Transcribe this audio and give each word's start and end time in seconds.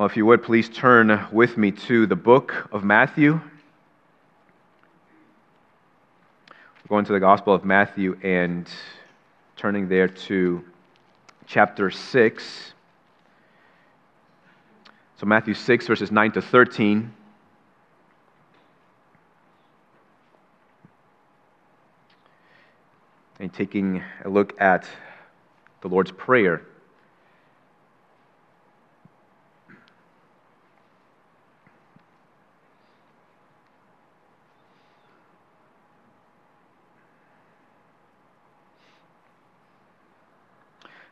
Well, 0.00 0.08
if 0.08 0.16
you 0.16 0.24
would, 0.24 0.42
please 0.42 0.70
turn 0.70 1.26
with 1.30 1.58
me 1.58 1.72
to 1.72 2.06
the 2.06 2.16
book 2.16 2.70
of 2.72 2.82
Matthew. 2.82 3.32
We're 6.48 6.88
going 6.88 7.04
to 7.04 7.12
the 7.12 7.20
Gospel 7.20 7.52
of 7.52 7.66
Matthew 7.66 8.18
and 8.22 8.66
turning 9.56 9.88
there 9.88 10.08
to 10.08 10.64
chapter 11.46 11.90
6. 11.90 12.72
So, 15.18 15.26
Matthew 15.26 15.52
6, 15.52 15.86
verses 15.86 16.10
9 16.10 16.32
to 16.32 16.40
13. 16.40 17.12
And 23.38 23.52
taking 23.52 24.02
a 24.24 24.30
look 24.30 24.58
at 24.58 24.86
the 25.82 25.88
Lord's 25.88 26.12
Prayer. 26.12 26.62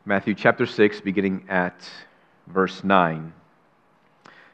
Matthew 0.09 0.33
chapter 0.33 0.65
6, 0.65 1.01
beginning 1.01 1.45
at 1.49 1.87
verse 2.47 2.83
9. 2.83 3.31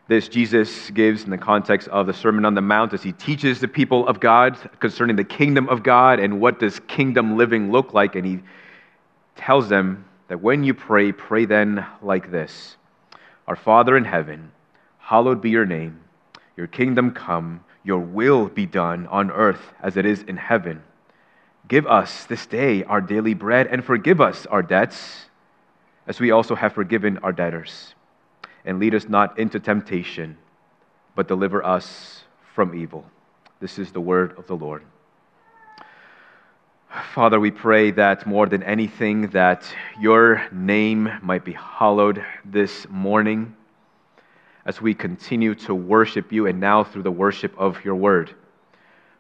This 0.10 0.28
Jesus 0.28 0.92
gives 0.92 1.24
in 1.24 1.30
the 1.30 1.38
context 1.38 1.88
of 1.88 2.08
the 2.08 2.14
Sermon 2.14 2.44
on 2.44 2.56
the 2.56 2.62
Mount 2.62 2.92
as 2.92 3.02
he 3.02 3.14
teaches 3.14 3.62
the 3.62 3.70
people 3.70 4.06
of 4.06 4.20
God 4.20 4.58
concerning 4.82 5.16
the 5.16 5.24
kingdom 5.24 5.70
of 5.70 5.82
God 5.82 6.20
and 6.20 6.42
what 6.42 6.60
does 6.60 6.82
kingdom 6.82 7.38
living 7.38 7.72
look 7.72 7.94
like. 7.94 8.16
And 8.16 8.26
he 8.26 8.42
tells 9.38 9.70
them 9.70 10.04
that 10.28 10.42
when 10.42 10.66
you 10.66 10.74
pray, 10.74 11.14
pray 11.14 11.46
then 11.46 11.86
like 12.02 12.32
this 12.32 12.76
Our 13.48 13.56
Father 13.56 13.96
in 13.96 14.04
heaven, 14.04 14.52
hallowed 14.98 15.40
be 15.40 15.52
your 15.52 15.66
name, 15.66 16.02
your 16.58 16.68
kingdom 16.68 17.12
come, 17.12 17.64
your 17.82 18.00
will 18.00 18.50
be 18.50 18.66
done 18.66 19.08
on 19.08 19.32
earth 19.32 19.72
as 19.82 19.96
it 19.96 20.06
is 20.06 20.22
in 20.24 20.36
heaven. 20.36 20.84
Give 21.70 21.88
us 21.88 22.26
this 22.26 22.46
day 22.46 22.84
our 22.84 23.00
daily 23.00 23.34
bread 23.34 23.68
and 23.68 23.86
forgive 23.86 24.20
us 24.20 24.46
our 24.48 24.62
debts 24.62 25.28
as 26.08 26.20
we 26.20 26.32
also 26.32 26.56
have 26.56 26.74
forgiven 26.74 27.18
our 27.20 27.32
debtors. 27.32 27.94
And 28.66 28.80
lead 28.80 28.96
us 28.96 29.08
not 29.08 29.38
into 29.38 29.60
temptation, 29.60 30.38
but 31.16 31.28
deliver 31.28 31.64
us 31.64 32.24
from 32.54 32.74
evil. 32.74 33.06
This 33.60 33.78
is 33.78 33.92
the 33.92 34.02
word 34.02 34.38
of 34.38 34.48
the 34.48 34.56
Lord. 34.56 34.84
Father, 37.14 37.40
we 37.40 37.52
pray 37.52 37.92
that 37.92 38.26
more 38.26 38.48
than 38.48 38.64
anything, 38.64 39.28
that 39.30 39.70
your 40.00 40.48
name 40.52 41.10
might 41.22 41.44
be 41.44 41.54
hallowed 41.54 42.24
this 42.46 42.88
morning 42.90 43.56
as 44.66 44.82
we 44.82 44.94
continue 44.94 45.54
to 45.54 45.76
worship 45.76 46.32
you 46.32 46.48
and 46.48 46.60
now 46.60 46.84
through 46.84 47.04
the 47.04 47.12
worship 47.12 47.54
of 47.58 47.84
your 47.84 47.96
word. 47.96 48.34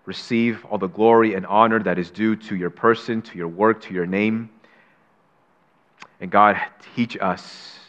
Receive 0.05 0.63
all 0.65 0.77
the 0.77 0.87
glory 0.87 1.33
and 1.33 1.45
honor 1.45 1.79
that 1.83 1.99
is 1.99 2.09
due 2.09 2.35
to 2.35 2.55
your 2.55 2.69
person, 2.69 3.21
to 3.23 3.37
your 3.37 3.47
work, 3.47 3.81
to 3.81 3.93
your 3.93 4.05
name. 4.05 4.49
And 6.19 6.31
God, 6.31 6.57
teach 6.95 7.17
us 7.19 7.79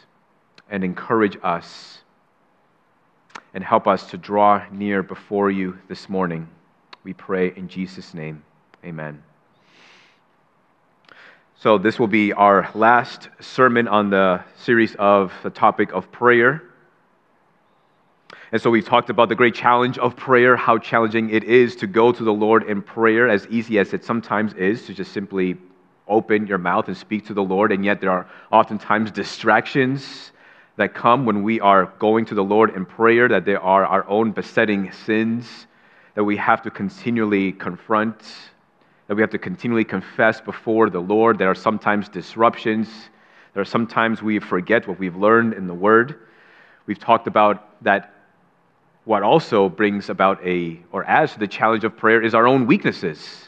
and 0.69 0.83
encourage 0.83 1.37
us 1.43 1.99
and 3.53 3.63
help 3.63 3.87
us 3.87 4.09
to 4.11 4.17
draw 4.17 4.63
near 4.71 5.01
before 5.01 5.49
you 5.49 5.77
this 5.87 6.09
morning. 6.09 6.47
We 7.03 7.13
pray 7.13 7.53
in 7.55 7.69
Jesus' 7.69 8.13
name. 8.13 8.43
Amen. 8.83 9.23
So, 11.55 11.79
this 11.79 11.97
will 11.97 12.07
be 12.07 12.33
our 12.33 12.69
last 12.75 13.29
sermon 13.39 13.87
on 13.87 14.11
the 14.11 14.43
series 14.57 14.93
of 14.99 15.33
the 15.41 15.49
topic 15.49 15.91
of 15.91 16.11
prayer. 16.11 16.61
And 18.51 18.61
so, 18.61 18.69
we've 18.69 18.85
talked 18.85 19.09
about 19.09 19.29
the 19.29 19.35
great 19.35 19.55
challenge 19.55 19.97
of 19.97 20.15
prayer, 20.15 20.55
how 20.55 20.77
challenging 20.77 21.31
it 21.31 21.43
is 21.45 21.75
to 21.77 21.87
go 21.87 22.11
to 22.11 22.23
the 22.23 22.33
Lord 22.33 22.69
in 22.69 22.83
prayer, 22.83 23.27
as 23.27 23.47
easy 23.47 23.79
as 23.79 23.93
it 23.93 24.03
sometimes 24.03 24.53
is 24.53 24.85
to 24.85 24.93
just 24.93 25.13
simply 25.13 25.57
open 26.07 26.47
your 26.47 26.57
mouth 26.57 26.87
and 26.87 26.97
speak 26.97 27.25
to 27.27 27.33
the 27.33 27.43
Lord, 27.43 27.71
and 27.71 27.83
yet 27.83 28.01
there 28.01 28.11
are 28.11 28.27
oftentimes 28.51 29.11
distractions 29.11 30.31
that 30.77 30.93
come 30.93 31.25
when 31.25 31.43
we 31.43 31.59
are 31.59 31.91
going 31.99 32.25
to 32.25 32.35
the 32.35 32.43
Lord 32.43 32.75
in 32.75 32.85
prayer, 32.85 33.27
that 33.27 33.45
there 33.45 33.61
are 33.61 33.85
our 33.85 34.07
own 34.07 34.31
besetting 34.31 34.91
sins 34.91 35.67
that 36.13 36.23
we 36.23 36.37
have 36.37 36.61
to 36.63 36.71
continually 36.71 37.51
confront, 37.51 38.19
that 39.07 39.15
we 39.15 39.21
have 39.21 39.31
to 39.31 39.39
continually 39.39 39.83
confess 39.83 40.39
before 40.39 40.89
the 40.89 40.99
Lord. 40.99 41.37
There 41.37 41.49
are 41.49 41.55
sometimes 41.55 42.09
disruptions. 42.09 42.87
There 43.53 43.61
are 43.61 43.65
sometimes 43.65 44.21
we 44.21 44.39
forget 44.39 44.87
what 44.87 44.99
we've 44.99 45.15
learned 45.15 45.53
in 45.53 45.67
the 45.67 45.73
Word. 45.73 46.19
We've 46.85 46.99
talked 46.99 47.27
about 47.27 47.83
that 47.83 48.13
what 49.05 49.23
also 49.23 49.69
brings 49.69 50.09
about 50.09 50.45
a, 50.45 50.79
or 50.91 51.05
adds 51.05 51.33
to 51.33 51.39
the 51.39 51.47
challenge 51.47 51.83
of 51.83 51.95
prayer, 51.95 52.21
is 52.21 52.35
our 52.35 52.45
own 52.45 52.67
weaknesses 52.67 53.46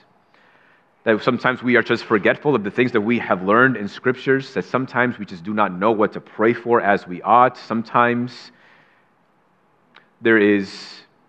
that 1.03 1.23
sometimes 1.23 1.63
we 1.63 1.75
are 1.75 1.81
just 1.81 2.03
forgetful 2.03 2.55
of 2.55 2.63
the 2.63 2.71
things 2.71 2.91
that 2.91 3.01
we 3.01 3.19
have 3.19 3.43
learned 3.43 3.77
in 3.77 3.87
scriptures, 3.87 4.53
that 4.53 4.65
sometimes 4.65 5.17
we 5.17 5.25
just 5.25 5.43
do 5.43 5.53
not 5.53 5.71
know 5.71 5.91
what 5.91 6.13
to 6.13 6.21
pray 6.21 6.53
for 6.53 6.81
as 6.81 7.07
we 7.07 7.21
ought. 7.21 7.57
Sometimes 7.57 8.51
there 10.21 10.37
is 10.37 10.69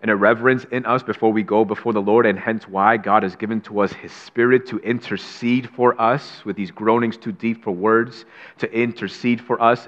an 0.01 0.09
irreverence 0.09 0.65
in 0.71 0.85
us 0.85 1.03
before 1.03 1.31
we 1.31 1.43
go 1.43 1.63
before 1.63 1.93
the 1.93 2.01
Lord, 2.01 2.25
and 2.25 2.37
hence 2.37 2.67
why 2.67 2.97
God 2.97 3.23
has 3.23 3.35
given 3.35 3.61
to 3.61 3.79
us 3.79 3.93
His 3.93 4.11
Spirit 4.11 4.67
to 4.67 4.79
intercede 4.79 5.69
for 5.69 5.99
us 6.01 6.43
with 6.43 6.55
these 6.55 6.71
groanings 6.71 7.17
too 7.17 7.31
deep 7.31 7.63
for 7.63 7.71
words, 7.71 8.25
to 8.57 8.71
intercede 8.73 9.39
for 9.39 9.61
us 9.61 9.87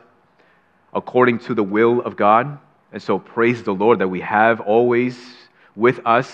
according 0.93 1.39
to 1.39 1.55
the 1.55 1.63
will 1.63 2.01
of 2.01 2.15
God. 2.15 2.59
And 2.93 3.01
so, 3.01 3.17
praise 3.17 3.63
the 3.63 3.73
Lord 3.73 3.99
that 3.99 4.07
we 4.07 4.21
have 4.21 4.61
always 4.61 5.17
with 5.75 5.99
us 6.05 6.31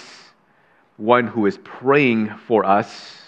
one 0.98 1.26
who 1.26 1.46
is 1.46 1.58
praying 1.64 2.30
for 2.46 2.66
us 2.66 3.19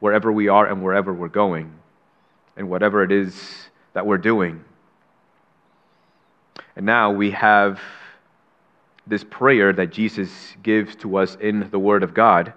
wherever 0.00 0.30
we 0.32 0.48
are 0.48 0.66
and 0.66 0.82
wherever 0.82 1.12
we're 1.12 1.28
going, 1.28 1.72
and 2.56 2.68
whatever 2.68 3.02
it 3.02 3.12
is 3.12 3.68
that 3.92 4.06
we're 4.06 4.18
doing. 4.18 4.64
And 6.76 6.86
now 6.86 7.10
we 7.10 7.30
have 7.32 7.80
this 9.06 9.24
prayer 9.24 9.72
that 9.72 9.90
Jesus 9.90 10.30
gives 10.62 10.94
to 10.96 11.16
us 11.16 11.36
in 11.40 11.68
the 11.70 11.78
Word 11.78 12.02
of 12.02 12.14
God. 12.14 12.52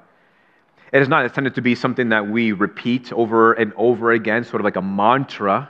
It 0.92 1.02
is 1.02 1.08
not 1.08 1.24
intended 1.24 1.56
to 1.56 1.62
be 1.62 1.74
something 1.76 2.10
that 2.10 2.28
we 2.28 2.52
repeat 2.52 3.14
over 3.14 3.54
and 3.54 3.72
over 3.78 4.12
again, 4.12 4.44
sort 4.44 4.60
of 4.60 4.66
like 4.66 4.76
a 4.76 4.82
mantra, 4.82 5.70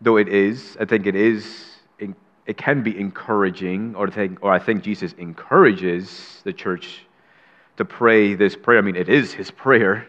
though 0.00 0.16
it 0.16 0.28
is. 0.28 0.76
I 0.80 0.84
think 0.84 1.06
it 1.06 1.16
is. 1.16 1.68
It 2.44 2.56
can 2.56 2.82
be 2.82 2.98
encouraging, 2.98 3.94
or, 3.94 4.10
think, 4.10 4.42
or 4.42 4.50
I 4.50 4.58
think 4.58 4.82
Jesus 4.82 5.12
encourages 5.12 6.40
the 6.42 6.52
church 6.52 7.06
to 7.76 7.84
pray 7.84 8.34
this 8.34 8.56
prayer. 8.56 8.78
I 8.78 8.82
mean, 8.82 8.96
it 8.96 9.08
is 9.08 9.32
his 9.32 9.50
prayer. 9.50 10.06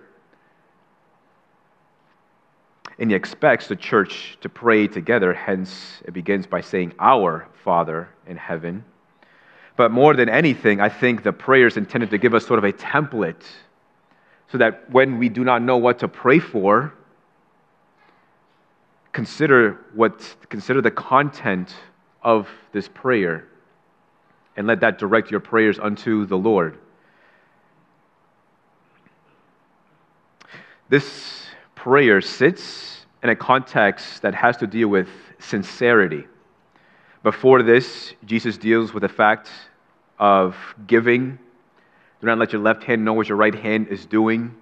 And 3.00 3.10
he 3.10 3.16
expects 3.16 3.68
the 3.68 3.76
church 3.76 4.38
to 4.42 4.50
pray 4.50 4.88
together. 4.88 5.34
Hence, 5.34 6.02
it 6.06 6.14
begins 6.14 6.46
by 6.46 6.62
saying, 6.62 6.94
Our 7.00 7.48
Father 7.64 8.10
in 8.28 8.38
heaven. 8.38 8.86
But 9.76 9.92
more 9.92 10.14
than 10.14 10.30
anything, 10.30 10.80
I 10.80 10.90
think 10.90 11.24
the 11.24 11.34
prayer 11.34 11.68
is 11.68 11.78
intended 11.78 12.12
to 12.12 12.18
give 12.18 12.34
us 12.34 12.46
sort 12.46 12.60
of 12.60 12.64
a 12.64 12.74
template 12.74 13.44
so 14.52 14.60
that 14.60 14.90
when 14.92 15.18
we 15.18 15.30
do 15.30 15.44
not 15.44 15.64
know 15.64 15.78
what 15.78 16.00
to 16.00 16.08
pray 16.08 16.38
for, 16.38 16.94
consider, 19.12 19.80
what, 19.96 20.36
consider 20.50 20.80
the 20.82 20.92
content 20.92 21.74
of 22.22 22.48
this 22.72 22.88
prayer 22.88 23.48
and 24.56 24.68
let 24.68 24.82
that 24.82 25.00
direct 25.00 25.32
your 25.32 25.40
prayers 25.40 25.80
unto 25.80 26.28
the 26.28 26.38
Lord. 26.38 26.78
This 30.94 31.48
prayer 31.74 32.22
sits 32.22 33.08
in 33.24 33.30
a 33.32 33.36
context 33.36 34.22
that 34.22 34.36
has 34.36 34.58
to 34.58 34.68
deal 34.68 34.90
with 34.90 35.08
sincerity. 35.40 36.28
Before 37.24 37.64
this, 37.64 38.14
Jesus 38.26 38.60
deals 38.60 38.94
with 38.94 39.02
the 39.02 39.10
fact 39.10 39.50
of 40.20 40.56
giving. 40.86 41.40
Do 42.22 42.28
not 42.28 42.38
let 42.38 42.54
your 42.54 42.62
left 42.62 42.84
hand 42.84 43.04
know 43.04 43.14
what 43.14 43.28
your 43.28 43.40
right 43.40 43.56
hand 43.56 43.88
is 43.88 44.06
doing. 44.06 44.54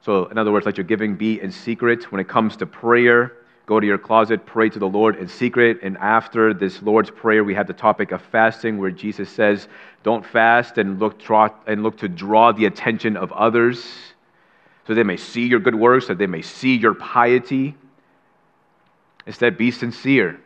So, 0.00 0.24
in 0.28 0.38
other 0.38 0.50
words, 0.50 0.64
let 0.64 0.78
your 0.78 0.86
giving 0.86 1.14
be 1.14 1.42
in 1.42 1.52
secret. 1.52 2.10
When 2.10 2.22
it 2.22 2.28
comes 2.28 2.56
to 2.56 2.64
prayer, 2.64 3.34
go 3.66 3.78
to 3.78 3.86
your 3.86 3.98
closet, 3.98 4.46
pray 4.46 4.70
to 4.70 4.78
the 4.78 4.88
Lord 4.88 5.16
in 5.16 5.28
secret. 5.28 5.80
And 5.82 5.98
after 5.98 6.54
this 6.54 6.80
Lord's 6.80 7.10
Prayer, 7.10 7.44
we 7.44 7.52
have 7.52 7.66
the 7.66 7.74
topic 7.74 8.12
of 8.12 8.22
fasting, 8.22 8.78
where 8.78 8.90
Jesus 8.90 9.28
says, 9.28 9.68
Don't 10.02 10.24
fast 10.24 10.78
and 10.78 10.98
look, 10.98 11.20
and 11.66 11.82
look 11.82 11.98
to 11.98 12.08
draw 12.08 12.50
the 12.50 12.64
attention 12.64 13.14
of 13.18 13.30
others 13.32 14.14
so 14.88 14.94
they 14.94 15.02
may 15.02 15.18
see 15.18 15.46
your 15.46 15.60
good 15.60 15.74
works, 15.74 16.06
that 16.06 16.16
they 16.16 16.26
may 16.26 16.40
see 16.40 16.74
your 16.74 16.94
piety. 16.94 17.74
Instead, 19.26 19.58
be 19.58 19.70
sincere. 19.70 20.40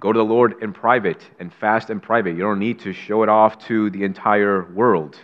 Go 0.00 0.12
to 0.12 0.18
the 0.18 0.24
Lord 0.24 0.60
in 0.60 0.72
private 0.72 1.22
and 1.38 1.54
fast 1.54 1.88
in 1.88 2.00
private. 2.00 2.30
You 2.30 2.40
don't 2.40 2.58
need 2.58 2.80
to 2.80 2.92
show 2.92 3.22
it 3.22 3.28
off 3.28 3.64
to 3.68 3.90
the 3.90 4.02
entire 4.02 4.64
world. 4.72 5.16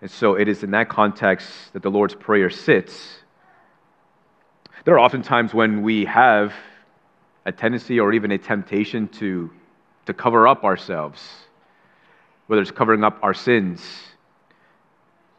And 0.00 0.10
so 0.10 0.36
it 0.36 0.48
is 0.48 0.62
in 0.62 0.70
that 0.70 0.88
context 0.88 1.50
that 1.74 1.82
the 1.82 1.90
Lord's 1.90 2.14
Prayer 2.14 2.48
sits. 2.48 3.18
There 4.86 4.94
are 4.94 4.98
often 4.98 5.20
times 5.20 5.52
when 5.52 5.82
we 5.82 6.06
have 6.06 6.54
a 7.44 7.52
tendency 7.52 8.00
or 8.00 8.14
even 8.14 8.30
a 8.30 8.38
temptation 8.38 9.08
to, 9.08 9.50
to 10.06 10.14
cover 10.14 10.48
up 10.48 10.64
ourselves, 10.64 11.20
whether 12.46 12.62
it's 12.62 12.70
covering 12.70 13.04
up 13.04 13.18
our 13.22 13.34
sins, 13.34 13.82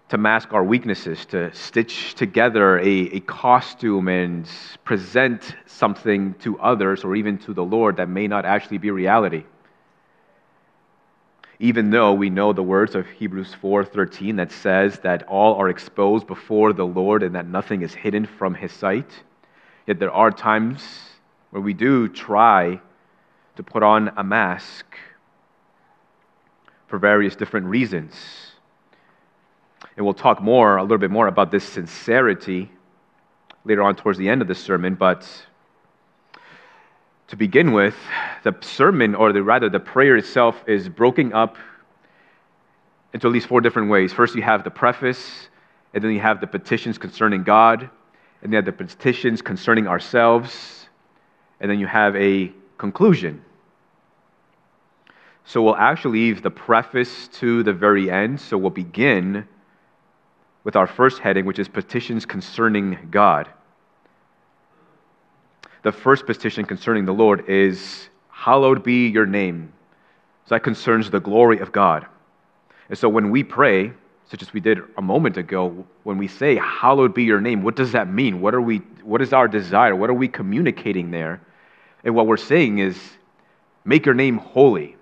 to 0.09 0.17
mask 0.17 0.53
our 0.53 0.63
weaknesses, 0.63 1.25
to 1.25 1.53
stitch 1.53 2.15
together 2.15 2.79
a, 2.79 2.85
a 2.85 3.19
costume 3.21 4.07
and 4.07 4.49
present 4.85 5.55
something 5.65 6.33
to 6.35 6.57
others 6.59 7.03
or 7.03 7.15
even 7.15 7.37
to 7.39 7.53
the 7.53 7.63
Lord 7.63 7.97
that 7.97 8.07
may 8.07 8.27
not 8.27 8.45
actually 8.45 8.77
be 8.77 8.89
reality. 8.89 9.43
Even 11.59 11.89
though 11.89 12.13
we 12.13 12.29
know 12.29 12.53
the 12.53 12.63
words 12.63 12.95
of 12.95 13.07
Hebrews 13.07 13.53
4:13 13.61 14.37
that 14.37 14.51
says 14.51 14.99
that 14.99 15.23
all 15.23 15.55
are 15.55 15.67
exposed 15.67 16.25
before 16.27 16.71
the 16.71 16.85
Lord 16.85 17.23
and 17.23 17.35
that 17.35 17.47
nothing 17.47 17.81
is 17.81 17.93
hidden 17.93 18.25
from 18.25 18.53
his 18.53 18.71
sight, 18.71 19.23
yet 19.87 19.99
there 19.99 20.11
are 20.11 20.31
times 20.31 20.83
where 21.49 21.61
we 21.61 21.73
do 21.73 22.07
try 22.07 22.79
to 23.55 23.63
put 23.63 23.83
on 23.83 24.11
a 24.15 24.23
mask 24.23 24.85
for 26.87 26.97
various 26.97 27.35
different 27.35 27.65
reasons 27.65 28.13
and 29.97 30.05
we'll 30.05 30.13
talk 30.13 30.41
more, 30.41 30.77
a 30.77 30.83
little 30.83 30.99
bit 30.99 31.09
more 31.09 31.27
about 31.27 31.49
this 31.49 31.63
sincerity 31.63 32.71
later 33.65 33.81
on 33.81 33.95
towards 33.95 34.19
the 34.19 34.29
end 34.29 34.43
of 34.43 34.47
the 34.47 34.55
sermon. 34.55 34.93
But 34.93 35.27
to 37.29 37.35
begin 37.35 37.73
with, 37.73 37.95
the 38.43 38.55
sermon, 38.61 39.15
or 39.15 39.33
the, 39.33 39.41
rather 39.41 39.69
the 39.69 39.79
prayer 39.79 40.15
itself, 40.15 40.63
is 40.67 40.87
broken 40.87 41.33
up 41.33 41.57
into 43.11 43.27
at 43.27 43.33
least 43.33 43.47
four 43.47 43.59
different 43.59 43.89
ways. 43.89 44.13
First, 44.13 44.35
you 44.35 44.43
have 44.43 44.63
the 44.63 44.69
preface, 44.69 45.49
and 45.95 46.03
then 46.03 46.11
you 46.11 46.19
have 46.19 46.39
the 46.41 46.47
petitions 46.47 46.99
concerning 46.99 47.43
God, 47.43 47.89
and 48.43 48.53
then 48.53 48.63
the 48.63 48.71
petitions 48.71 49.41
concerning 49.41 49.87
ourselves, 49.87 50.87
and 51.59 51.71
then 51.71 51.79
you 51.79 51.87
have 51.87 52.15
a 52.15 52.51
conclusion. 52.77 53.43
So 55.43 55.63
we'll 55.63 55.75
actually 55.75 56.19
leave 56.19 56.43
the 56.43 56.51
preface 56.51 57.29
to 57.39 57.63
the 57.63 57.73
very 57.73 58.11
end. 58.11 58.39
So 58.39 58.59
we'll 58.59 58.69
begin 58.69 59.47
with 60.67 60.75
our 60.75 60.85
first 60.85 61.19
heading, 61.19 61.45
which 61.45 61.59
is 61.59 61.69
petitions 61.69 62.25
concerning 62.25 63.07
God. 63.09 63.47
The 65.83 65.93
first 65.93 66.25
petition 66.25 66.65
concerning 66.65 67.05
the 67.05 67.13
Lord 67.13 67.49
is, 67.49 68.09
Hallowed 68.29 68.83
be 68.83 69.07
your 69.07 69.25
name. 69.25 69.71
So 70.45 70.55
that 70.55 70.63
concerns 70.63 71.09
the 71.09 71.21
glory 71.21 71.59
of 71.59 71.71
God. 71.71 72.05
And 72.89 72.97
so 72.97 73.07
when 73.07 73.31
we 73.31 73.45
pray, 73.45 73.93
such 74.29 74.41
as 74.41 74.51
we 74.51 74.59
did 74.59 74.79
a 74.97 75.01
moment 75.01 75.37
ago, 75.37 75.85
when 76.03 76.17
we 76.17 76.27
say, 76.27 76.57
Hallowed 76.57 77.13
be 77.13 77.23
your 77.23 77.39
name, 77.39 77.63
what 77.63 77.77
does 77.77 77.93
that 77.93 78.09
mean? 78.09 78.41
What, 78.41 78.53
are 78.53 78.59
we, 78.59 78.79
what 79.03 79.21
is 79.21 79.31
our 79.31 79.47
desire? 79.47 79.95
What 79.95 80.09
are 80.09 80.15
we 80.15 80.27
communicating 80.27 81.11
there? 81.11 81.39
And 82.03 82.13
what 82.13 82.27
we're 82.27 82.35
saying 82.35 82.79
is, 82.79 82.99
Make 83.85 84.05
your 84.05 84.15
name 84.15 84.37
holy, 84.37 84.97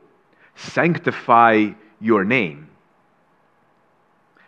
sanctify 0.54 1.70
your 2.00 2.24
name. 2.24 2.70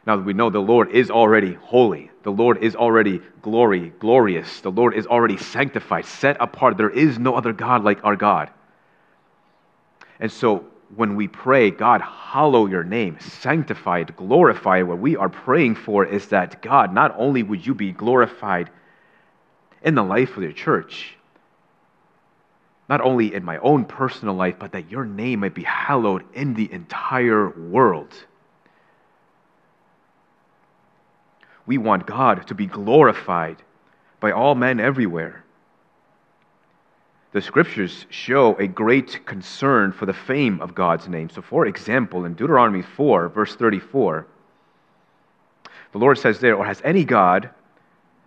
Now 0.07 0.15
that 0.15 0.23
we 0.23 0.31
know 0.31 0.49
the 0.49 0.59
Lord 0.59 0.91
is 0.91 1.11
already 1.11 1.55
holy, 1.55 2.09
the 2.23 2.31
Lord 2.31 2.63
is 2.63 2.77
already 2.77 3.21
glory, 3.41 3.91
glorious, 3.99 4.61
the 4.61 4.71
Lord 4.71 4.95
is 4.95 5.05
already 5.05 5.35
sanctified, 5.35 6.05
set 6.05 6.37
apart. 6.39 6.77
There 6.77 6.89
is 6.89 7.19
no 7.19 7.35
other 7.35 7.51
God 7.51 7.83
like 7.83 8.01
our 8.05 8.15
God. 8.15 8.49
And 10.21 10.31
so 10.31 10.65
when 10.95 11.17
we 11.17 11.27
pray, 11.27 11.71
God, 11.71 11.99
hallow 11.99 12.67
your 12.67 12.85
name, 12.85 13.17
sanctified, 13.19 14.15
glorified, 14.15 14.85
what 14.85 14.99
we 14.99 15.17
are 15.17 15.27
praying 15.27 15.75
for 15.75 16.05
is 16.05 16.27
that 16.27 16.61
God, 16.61 16.93
not 16.93 17.13
only 17.17 17.43
would 17.43 17.67
you 17.67 17.75
be 17.75 17.91
glorified 17.91 18.69
in 19.83 19.93
the 19.93 20.03
life 20.03 20.37
of 20.37 20.43
your 20.43 20.53
church, 20.53 21.17
not 22.87 23.01
only 23.01 23.35
in 23.35 23.43
my 23.43 23.57
own 23.57 23.83
personal 23.83 24.35
life, 24.35 24.55
but 24.57 24.71
that 24.71 24.89
your 24.89 25.03
name 25.03 25.41
might 25.41 25.53
be 25.53 25.63
hallowed 25.63 26.23
in 26.33 26.53
the 26.53 26.71
entire 26.71 27.49
world. 27.49 28.13
We 31.67 31.77
want 31.77 32.07
God 32.07 32.47
to 32.47 32.55
be 32.55 32.65
glorified 32.65 33.57
by 34.19 34.31
all 34.31 34.55
men 34.55 34.79
everywhere. 34.79 35.43
The 37.33 37.41
scriptures 37.41 38.05
show 38.09 38.55
a 38.55 38.67
great 38.67 39.25
concern 39.25 39.91
for 39.91 40.05
the 40.05 40.13
fame 40.13 40.61
of 40.61 40.73
God's 40.73 41.09
name. 41.09 41.29
So, 41.29 41.41
for 41.41 41.67
example, 41.67 42.23
in 42.23 42.33
Deuteronomy 42.33 42.81
4, 42.81 43.29
verse 43.29 43.53
34, 43.55 44.25
the 45.91 45.97
Lord 45.99 46.17
says 46.17 46.39
there, 46.39 46.55
Or 46.55 46.65
has 46.65 46.81
any 46.85 47.03
God 47.03 47.49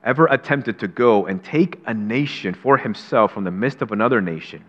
ever 0.04 0.26
attempted 0.26 0.78
to 0.81 0.88
go 0.88 1.26
and 1.26 1.42
take 1.42 1.81
a 1.87 1.94
nation 1.94 2.54
for 2.54 2.76
himself 2.76 3.32
from 3.32 3.44
the 3.44 3.50
midst 3.50 3.81
of 3.81 3.90
another 3.90 4.20
nation 4.20 4.64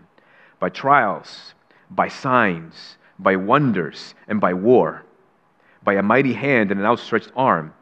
by 0.58 0.70
trials, 0.70 1.54
by 1.90 2.08
signs, 2.08 2.96
by 3.18 3.36
wonders, 3.36 4.14
and 4.28 4.40
by 4.40 4.54
war, 4.54 5.04
by 5.84 5.94
a 5.94 6.02
mighty 6.02 6.32
hand 6.32 6.70
and 6.70 6.80
an 6.80 6.86
outstretched 6.86 7.30
arm? 7.36 7.74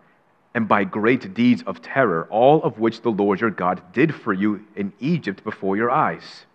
And 0.54 0.66
by 0.66 0.84
great 0.84 1.32
deeds 1.34 1.62
of 1.66 1.80
terror, 1.80 2.26
all 2.30 2.62
of 2.62 2.78
which 2.78 3.02
the 3.02 3.10
Lord 3.10 3.40
your 3.40 3.50
God 3.50 3.80
did 3.92 4.14
for 4.14 4.32
you 4.32 4.64
in 4.74 4.92
Egypt 4.98 5.44
before 5.44 5.76
your 5.76 5.90
eyes. 5.90 6.46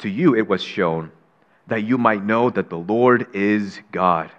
To 0.00 0.08
you 0.08 0.34
it 0.34 0.48
was 0.48 0.62
shown 0.62 1.10
that 1.66 1.84
you 1.84 1.98
might 1.98 2.24
know 2.24 2.50
that 2.50 2.70
the 2.70 2.78
Lord 2.78 3.26
is 3.34 3.80
God. 3.92 4.30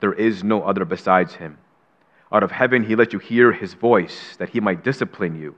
There 0.00 0.12
is 0.12 0.44
no 0.44 0.62
other 0.62 0.84
besides 0.84 1.34
him. 1.34 1.58
Out 2.32 2.42
of 2.42 2.50
heaven 2.50 2.84
he 2.84 2.96
let 2.96 3.12
you 3.12 3.18
hear 3.18 3.52
his 3.52 3.74
voice, 3.74 4.36
that 4.38 4.50
he 4.50 4.60
might 4.60 4.84
discipline 4.84 5.40
you. 5.40 5.54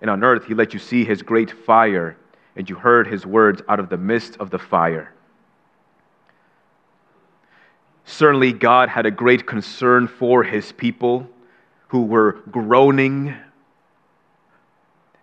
And 0.00 0.10
on 0.10 0.24
earth 0.24 0.46
he 0.46 0.54
let 0.54 0.72
you 0.72 0.80
see 0.80 1.04
his 1.04 1.22
great 1.22 1.50
fire, 1.50 2.16
and 2.56 2.68
you 2.68 2.76
heard 2.76 3.06
his 3.06 3.26
words 3.26 3.62
out 3.68 3.80
of 3.80 3.90
the 3.90 3.98
midst 3.98 4.36
of 4.38 4.50
the 4.50 4.58
fire. 4.58 5.12
Certainly, 8.04 8.54
God 8.54 8.88
had 8.88 9.06
a 9.06 9.10
great 9.10 9.46
concern 9.46 10.08
for 10.08 10.42
his 10.42 10.72
people 10.72 11.28
who 11.90 12.04
were 12.04 12.34
groaning 12.52 13.34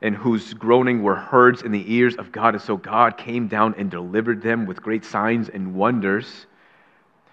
and 0.01 0.13
whose 0.13 0.53
groaning 0.53 1.01
were 1.01 1.15
heard 1.15 1.61
in 1.61 1.71
the 1.71 1.93
ears 1.93 2.17
of 2.17 2.29
God. 2.33 2.55
And 2.55 2.61
so 2.61 2.75
God 2.75 3.17
came 3.17 3.47
down 3.47 3.73
and 3.77 3.89
delivered 3.89 4.41
them 4.41 4.65
with 4.65 4.81
great 4.81 5.05
signs 5.05 5.47
and 5.47 5.75
wonders. 5.75 6.45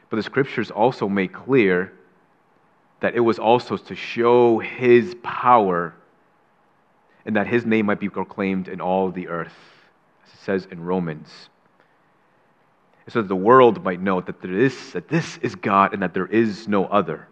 But 0.09 0.19
the 0.19 0.23
scriptures 0.23 0.71
also 0.71 1.09
make 1.09 1.33
clear 1.33 1.93
that 3.01 3.17
it 3.17 3.21
was 3.21 3.41
also 3.41 3.77
to 3.77 3.97
show 3.97 4.61
his 4.61 5.17
power 5.25 5.95
and 7.27 7.35
that 7.35 7.49
his 7.49 7.67
name 7.67 7.87
might 7.87 7.99
be 7.99 8.09
proclaimed 8.09 8.69
in 8.69 8.81
all 8.81 9.11
the 9.11 9.27
earth, 9.27 9.59
as 10.25 10.33
it 10.33 10.45
says 10.45 10.69
in 10.71 10.81
Romans. 10.81 11.49
So 13.09 13.21
that 13.21 13.27
the 13.27 13.35
world 13.35 13.83
might 13.83 14.01
know 14.01 14.21
that 14.21 14.41
there 14.41 14.57
is 14.57 14.93
that 14.93 15.09
this 15.09 15.39
is 15.39 15.57
God 15.57 15.93
and 15.93 16.03
that 16.05 16.15
there 16.15 16.27
is 16.27 16.69
no 16.69 16.85
other. 16.85 17.27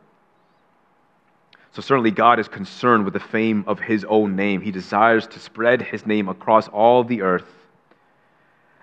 So 1.73 1.81
certainly 1.81 2.11
God 2.11 2.39
is 2.39 2.49
concerned 2.49 3.05
with 3.05 3.15
the 3.15 3.21
fame 3.21 3.65
of 3.67 3.81
his 3.81 4.05
own 4.05 4.37
name. 4.37 4.61
He 4.61 4.71
desires 4.71 5.27
to 5.29 5.39
spread 5.39 5.81
his 5.81 6.07
name 6.07 6.29
across 6.29 6.69
all 6.69 7.03
the 7.03 7.23
earth. 7.23 7.51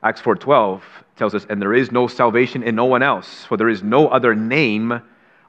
Acts 0.02 0.22
4:12 0.22 0.82
tells 1.16 1.36
us, 1.36 1.46
"And 1.46 1.62
there 1.62 1.74
is 1.74 1.92
no 1.92 2.08
salvation 2.08 2.64
in 2.64 2.76
no 2.76 2.86
one 2.86 3.04
else, 3.04 3.46
for 3.46 3.58
there 3.58 3.70
is 3.70 3.84
no 3.84 4.08
other 4.08 4.34
name 4.34 5.02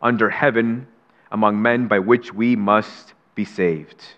under 0.02 0.28
heaven 0.28 0.87
among 1.32 1.62
men 1.62 1.87
by 1.87 1.99
which 1.99 2.35
we 2.35 2.56
must 2.56 3.14
be 3.35 3.47
saved." 3.47 4.16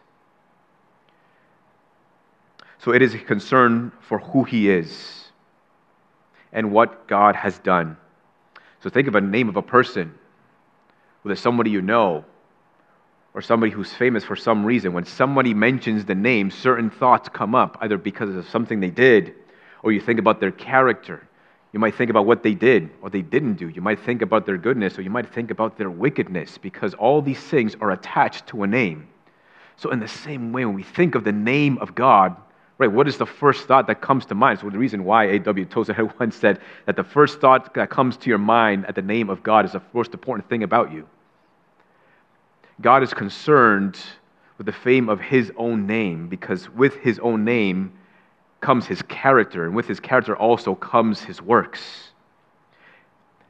So 2.78 2.92
it 2.92 3.02
is 3.02 3.14
a 3.14 3.18
concern 3.18 3.92
for 4.00 4.18
who 4.18 4.42
he 4.42 4.68
is 4.68 5.30
and 6.52 6.72
what 6.72 7.06
God 7.06 7.36
has 7.36 7.60
done. 7.60 7.96
So 8.80 8.90
think 8.90 9.06
of 9.06 9.14
a 9.14 9.20
name 9.20 9.48
of 9.48 9.56
a 9.56 9.62
person, 9.62 10.18
whether 11.22 11.36
somebody 11.36 11.70
you 11.70 11.82
know, 11.82 12.24
or 13.34 13.40
somebody 13.40 13.72
who's 13.72 13.92
famous 13.92 14.24
for 14.24 14.36
some 14.36 14.64
reason, 14.64 14.92
when 14.92 15.06
somebody 15.06 15.54
mentions 15.54 16.04
the 16.04 16.14
name, 16.14 16.50
certain 16.50 16.90
thoughts 16.90 17.28
come 17.28 17.54
up, 17.54 17.78
either 17.80 17.96
because 17.96 18.34
of 18.34 18.48
something 18.48 18.80
they 18.80 18.90
did, 18.90 19.34
or 19.82 19.92
you 19.92 20.00
think 20.00 20.18
about 20.18 20.40
their 20.40 20.52
character. 20.52 21.26
You 21.72 21.80
might 21.80 21.94
think 21.94 22.10
about 22.10 22.26
what 22.26 22.42
they 22.42 22.52
did 22.52 22.90
or 23.00 23.08
they 23.08 23.22
didn't 23.22 23.54
do. 23.54 23.68
You 23.68 23.80
might 23.80 23.98
think 24.00 24.20
about 24.20 24.44
their 24.44 24.58
goodness 24.58 24.98
or 24.98 25.02
you 25.02 25.10
might 25.10 25.32
think 25.32 25.50
about 25.50 25.78
their 25.78 25.90
wickedness 25.90 26.58
because 26.58 26.92
all 26.94 27.22
these 27.22 27.40
things 27.40 27.74
are 27.80 27.90
attached 27.90 28.46
to 28.48 28.62
a 28.62 28.66
name. 28.66 29.08
So, 29.76 29.90
in 29.90 29.98
the 29.98 30.08
same 30.08 30.52
way, 30.52 30.66
when 30.66 30.74
we 30.74 30.82
think 30.82 31.14
of 31.14 31.24
the 31.24 31.32
name 31.32 31.78
of 31.78 31.94
God, 31.94 32.36
right, 32.76 32.92
what 32.92 33.08
is 33.08 33.16
the 33.16 33.26
first 33.26 33.66
thought 33.66 33.86
that 33.86 34.02
comes 34.02 34.26
to 34.26 34.34
mind? 34.34 34.60
So, 34.60 34.68
the 34.68 34.78
reason 34.78 35.04
why 35.04 35.24
A.W. 35.24 35.64
Tozer 35.64 35.94
had 35.94 36.12
once 36.20 36.36
said 36.36 36.60
that 36.84 36.96
the 36.96 37.04
first 37.04 37.40
thought 37.40 37.72
that 37.74 37.88
comes 37.88 38.18
to 38.18 38.28
your 38.28 38.38
mind 38.38 38.84
at 38.86 38.94
the 38.94 39.02
name 39.02 39.30
of 39.30 39.42
God 39.42 39.64
is 39.64 39.72
the 39.72 39.82
most 39.94 40.12
important 40.12 40.48
thing 40.50 40.62
about 40.62 40.92
you. 40.92 41.08
God 42.80 43.02
is 43.02 43.12
concerned 43.12 43.98
with 44.58 44.66
the 44.66 44.72
fame 44.72 45.08
of 45.08 45.20
his 45.20 45.52
own 45.56 45.86
name 45.86 46.28
because 46.28 46.68
with 46.70 46.96
his 46.96 47.18
own 47.18 47.44
name 47.44 47.92
comes 48.60 48.86
his 48.86 49.02
character, 49.02 49.64
and 49.66 49.74
with 49.74 49.88
his 49.88 50.00
character 50.00 50.36
also 50.36 50.74
comes 50.74 51.20
his 51.20 51.42
works. 51.42 52.12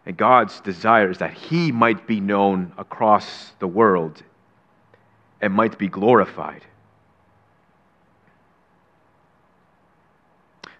And 0.07 0.17
God's 0.17 0.61
desire 0.61 1.11
is 1.11 1.19
that 1.19 1.35
he 1.35 1.71
might 1.71 2.07
be 2.07 2.19
known 2.19 2.73
across 2.79 3.53
the 3.61 3.69
world 3.69 4.23
and 5.41 5.53
might 5.53 5.79
be 5.79 5.87
glorified. 5.87 6.65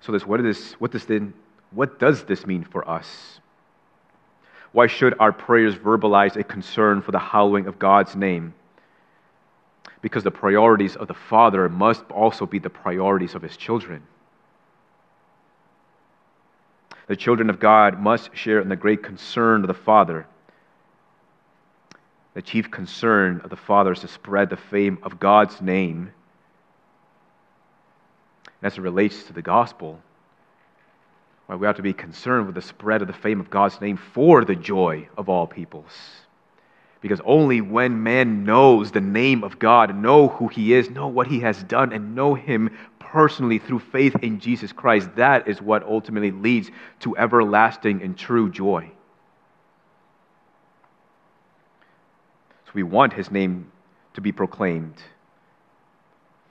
So 0.01 0.11
this, 0.11 0.27
what, 0.27 0.45
is, 0.45 0.73
what, 0.75 0.91
does 0.91 1.05
then, 1.05 1.35
what 1.71 2.01
does 2.01 2.25
this 2.25 2.47
mean 2.47 2.65
for 2.65 2.89
us? 2.89 3.39
Why 4.73 4.87
should 4.87 5.15
our 5.21 5.33
prayers 5.33 5.75
verbalize 5.75 6.37
a 6.37 6.45
concern 6.45 7.03
for 7.03 7.13
the 7.13 7.19
hallowing 7.19 7.67
of 7.67 7.79
God's 7.79 8.17
name? 8.17 8.55
Because 10.01 10.25
the 10.25 10.31
priorities 10.31 10.97
of 10.97 11.09
the 11.09 11.15
Father 11.15 11.69
must 11.69 12.03
also 12.11 12.47
be 12.47 12.59
the 12.59 12.71
priorities 12.71 13.35
of 13.35 13.43
his 13.43 13.57
children. 13.57 14.03
The 17.07 17.17
children 17.17 17.51
of 17.51 17.61
God 17.61 18.01
must 18.01 18.35
share 18.35 18.61
in 18.61 18.69
the 18.69 18.77
great 18.77 19.03
concern 19.03 19.61
of 19.61 19.69
the 19.69 19.75
Father. 19.75 20.27
The 22.35 22.43
chief 22.43 22.71
concern 22.71 23.43
of 23.45 23.51
the 23.51 23.57
Father 23.57 23.93
is 23.93 24.01
to 24.01 24.09
spread 24.09 24.49
the 24.49 24.57
fame 24.57 24.99
of 25.03 25.21
God's 25.21 25.61
name 25.61 26.13
as 28.63 28.79
it 28.79 28.81
relates 28.81 29.25
to 29.25 29.33
the 29.33 29.43
gospel. 29.43 30.01
Right, 31.53 31.61
we 31.61 31.67
have 31.67 31.77
to 31.77 31.83
be 31.83 31.93
concerned 31.93 32.47
with 32.47 32.55
the 32.55 32.63
spread 32.63 33.03
of 33.03 33.09
the 33.09 33.13
fame 33.13 33.39
of 33.39 33.51
God's 33.51 33.79
name 33.79 33.99
for 33.99 34.43
the 34.43 34.57
joy 34.57 35.07
of 35.19 35.29
all 35.29 35.47
peoples. 35.47 35.93
Because 37.03 37.21
only 37.27 37.61
when 37.61 38.03
man 38.03 38.45
knows 38.45 38.91
the 38.91 39.03
name 39.03 39.45
of 39.45 39.59
God, 39.59 39.95
know 39.95 40.29
who 40.29 40.49
he 40.49 40.73
is, 40.73 40.89
know 40.89 41.09
what 41.09 41.27
he 41.27 41.41
has 41.41 41.63
done, 41.65 41.93
and 41.93 42.15
know 42.15 42.33
him 42.33 42.75
personally 42.99 43.59
through 43.59 43.81
faith 43.81 44.17
in 44.23 44.41
Jesus 44.41 44.73
Christ, 44.73 45.15
that 45.17 45.47
is 45.47 45.61
what 45.61 45.83
ultimately 45.83 46.31
leads 46.31 46.71
to 47.01 47.15
everlasting 47.19 48.01
and 48.01 48.17
true 48.17 48.49
joy. 48.49 48.91
So 52.65 52.71
we 52.73 52.83
want 52.83 53.13
his 53.13 53.31
name 53.31 53.71
to 54.15 54.23
be 54.23 54.33
proclaimed 54.33 55.03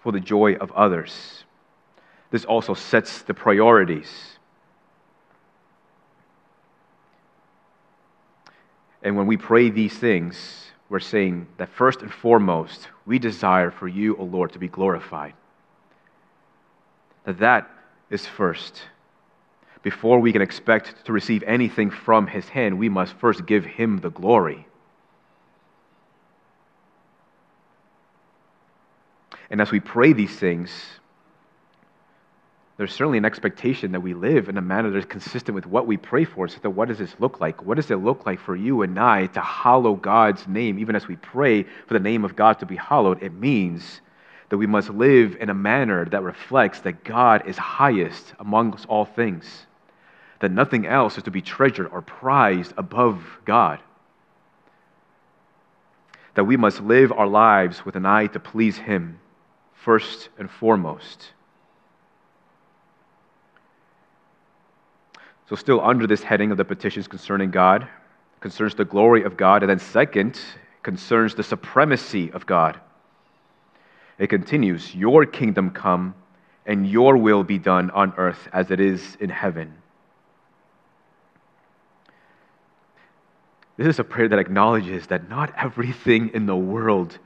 for 0.04 0.12
the 0.12 0.20
joy 0.20 0.58
of 0.58 0.72
others. 0.74 1.44
This 2.30 2.46
also 2.46 2.76
sets 2.76 3.24
the 3.24 3.34
priorities. 3.34 4.38
And 9.04 9.18
when 9.18 9.28
we 9.28 9.38
pray 9.38 9.70
these 9.70 9.98
things, 9.98 10.38
we're 10.90 11.00
saying 11.00 11.48
that 11.58 11.70
first 11.70 12.02
and 12.02 12.12
foremost, 12.12 12.88
we 13.06 13.18
desire 13.18 13.72
for 13.72 13.88
you, 13.88 14.16
O 14.18 14.24
Lord, 14.24 14.54
to 14.54 14.60
be 14.60 14.68
glorified 14.68 15.34
that 17.26 17.40
that 17.40 17.70
is 18.10 18.26
first. 18.26 18.84
Before 19.84 20.20
we 20.20 20.32
can 20.32 20.42
expect 20.42 21.06
to 21.06 21.14
receive 21.14 21.44
anything 21.44 21.90
from 21.90 22.28
his 22.28 22.48
hand, 22.50 22.78
we 22.78 22.90
must 22.90 23.14
first 23.14 23.46
give 23.46 23.66
him 23.66 24.00
the 24.00 24.12
glory. 24.12 24.68
And 29.50 29.60
as 29.60 29.72
we 29.72 29.80
pray 29.80 30.14
these 30.14 30.36
things, 30.36 30.72
there's 32.82 32.96
certainly 32.96 33.20
an 33.20 33.26
expectation 33.26 33.92
that 33.92 34.00
we 34.00 34.16
live 34.16 34.50
in 34.50 34.58
a 34.58 34.62
manner 34.62 34.90
that 34.90 34.98
is 34.98 35.06
consistent 35.06 35.54
with 35.54 35.68
what 35.68 35.86
we 35.86 35.98
pray 35.98 36.26
for. 36.26 36.48
So, 36.48 36.68
what 36.68 36.88
does 36.88 36.98
this 36.98 37.14
look 37.20 37.40
like? 37.40 37.64
What 37.64 37.76
does 37.76 37.92
it 37.92 37.98
look 37.98 38.26
like 38.26 38.40
for 38.40 38.56
you 38.56 38.82
and 38.82 39.00
I 39.00 39.28
to 39.28 39.40
hallow 39.40 39.94
God's 39.94 40.48
name? 40.48 40.80
Even 40.80 40.96
as 40.96 41.08
we 41.08 41.16
pray 41.16 41.62
for 41.62 41.94
the 41.94 42.00
name 42.00 42.26
of 42.26 42.36
God 42.36 42.54
to 42.58 42.66
be 42.66 42.76
hallowed, 42.76 43.22
it 43.22 43.34
means 43.34 44.02
that 44.50 44.58
we 44.58 44.66
must 44.66 44.90
live 44.90 45.38
in 45.40 45.52
a 45.52 45.54
manner 45.54 46.06
that 46.06 46.24
reflects 46.24 46.80
that 46.80 47.04
God 47.04 47.48
is 47.48 47.56
highest 47.56 48.34
amongst 48.40 48.88
all 48.88 49.06
things, 49.06 49.68
that 50.40 50.50
nothing 50.50 50.88
else 50.88 51.18
is 51.20 51.24
to 51.26 51.30
be 51.30 51.44
treasured 51.44 51.92
or 51.92 52.02
prized 52.02 52.74
above 52.78 53.24
God, 53.46 53.80
that 56.34 56.46
we 56.46 56.58
must 56.58 56.82
live 56.82 57.12
our 57.12 57.28
lives 57.28 57.86
with 57.86 57.96
an 57.96 58.08
eye 58.08 58.26
to 58.26 58.40
please 58.40 58.80
Him 58.80 59.20
first 59.72 60.30
and 60.40 60.50
foremost. 60.50 61.34
So, 65.52 65.58
still 65.58 65.82
under 65.82 66.08
this 66.08 66.24
heading 66.24 66.52
of 66.52 66.58
the 66.58 66.64
petitions 66.64 67.10
concerning 67.10 67.52
God, 67.52 67.86
concerns 68.40 68.74
the 68.74 68.86
glory 68.86 69.24
of 69.24 69.36
God, 69.36 69.64
and 69.64 69.70
then 69.70 69.80
second, 69.80 70.40
concerns 70.82 71.36
the 71.36 71.44
supremacy 71.44 72.32
of 72.32 72.46
God. 72.46 72.80
It 74.18 74.28
continues, 74.28 74.96
Your 74.96 75.26
kingdom 75.26 75.72
come, 75.72 76.16
and 76.66 76.88
your 76.88 77.18
will 77.18 77.44
be 77.44 77.58
done 77.58 77.90
on 77.90 78.14
earth 78.16 78.48
as 78.54 78.72
it 78.72 78.80
is 78.80 79.18
in 79.20 79.30
heaven. 79.30 79.74
This 83.76 83.88
is 83.88 84.00
a 84.00 84.06
prayer 84.06 84.30
that 84.30 84.40
acknowledges 84.40 85.08
that 85.08 85.28
not 85.28 85.54
everything 85.58 86.30
in 86.34 86.46
the 86.46 86.56
world 86.56 87.20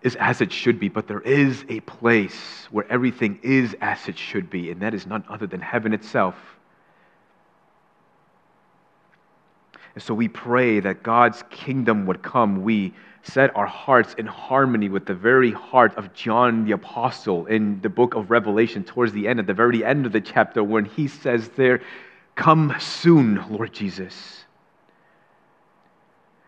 is 0.00 0.14
as 0.14 0.40
it 0.40 0.52
should 0.52 0.78
be, 0.78 0.88
but 0.88 1.08
there 1.08 1.22
is 1.22 1.64
a 1.68 1.80
place 1.80 2.68
where 2.70 2.86
everything 2.88 3.40
is 3.42 3.74
as 3.80 4.06
it 4.06 4.16
should 4.16 4.48
be, 4.48 4.70
and 4.70 4.82
that 4.82 4.94
is 4.94 5.08
none 5.08 5.24
other 5.28 5.48
than 5.48 5.60
heaven 5.60 5.92
itself. 5.92 6.36
And 9.94 10.02
so 10.02 10.14
we 10.14 10.28
pray 10.28 10.80
that 10.80 11.02
God's 11.02 11.42
kingdom 11.50 12.06
would 12.06 12.22
come. 12.22 12.62
We 12.62 12.94
set 13.22 13.54
our 13.56 13.66
hearts 13.66 14.14
in 14.14 14.26
harmony 14.26 14.88
with 14.88 15.06
the 15.06 15.14
very 15.14 15.52
heart 15.52 15.96
of 15.96 16.12
John 16.14 16.64
the 16.64 16.72
Apostle 16.72 17.46
in 17.46 17.80
the 17.80 17.88
book 17.88 18.14
of 18.14 18.30
Revelation, 18.30 18.84
towards 18.84 19.12
the 19.12 19.28
end, 19.28 19.40
at 19.40 19.46
the 19.46 19.54
very 19.54 19.84
end 19.84 20.06
of 20.06 20.12
the 20.12 20.20
chapter, 20.20 20.62
when 20.62 20.84
he 20.84 21.08
says 21.08 21.48
there, 21.50 21.80
Come 22.34 22.74
soon, 22.78 23.44
Lord 23.50 23.72
Jesus. 23.72 24.44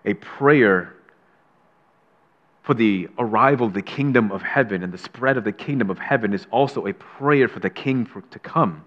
A 0.05 0.15
prayer 0.15 0.95
for 2.63 2.75
the 2.75 3.09
arrival 3.19 3.67
of 3.67 3.75
the 3.75 3.83
kingdom 3.83 4.31
of 4.31 4.41
heaven 4.41 4.83
and 4.83 4.93
the 4.93 4.99
spread 4.99 5.37
of 5.37 5.45
the 5.45 5.53
kingdom 5.53 5.91
of 5.91 5.99
heaven 5.99 6.33
is 6.33 6.47
also 6.51 6.87
a 6.87 6.95
prayer 6.95 7.49
for 7.49 7.61
the 7.61 7.71
king 7.71 8.09
to 8.31 8.39
come. 8.39 8.85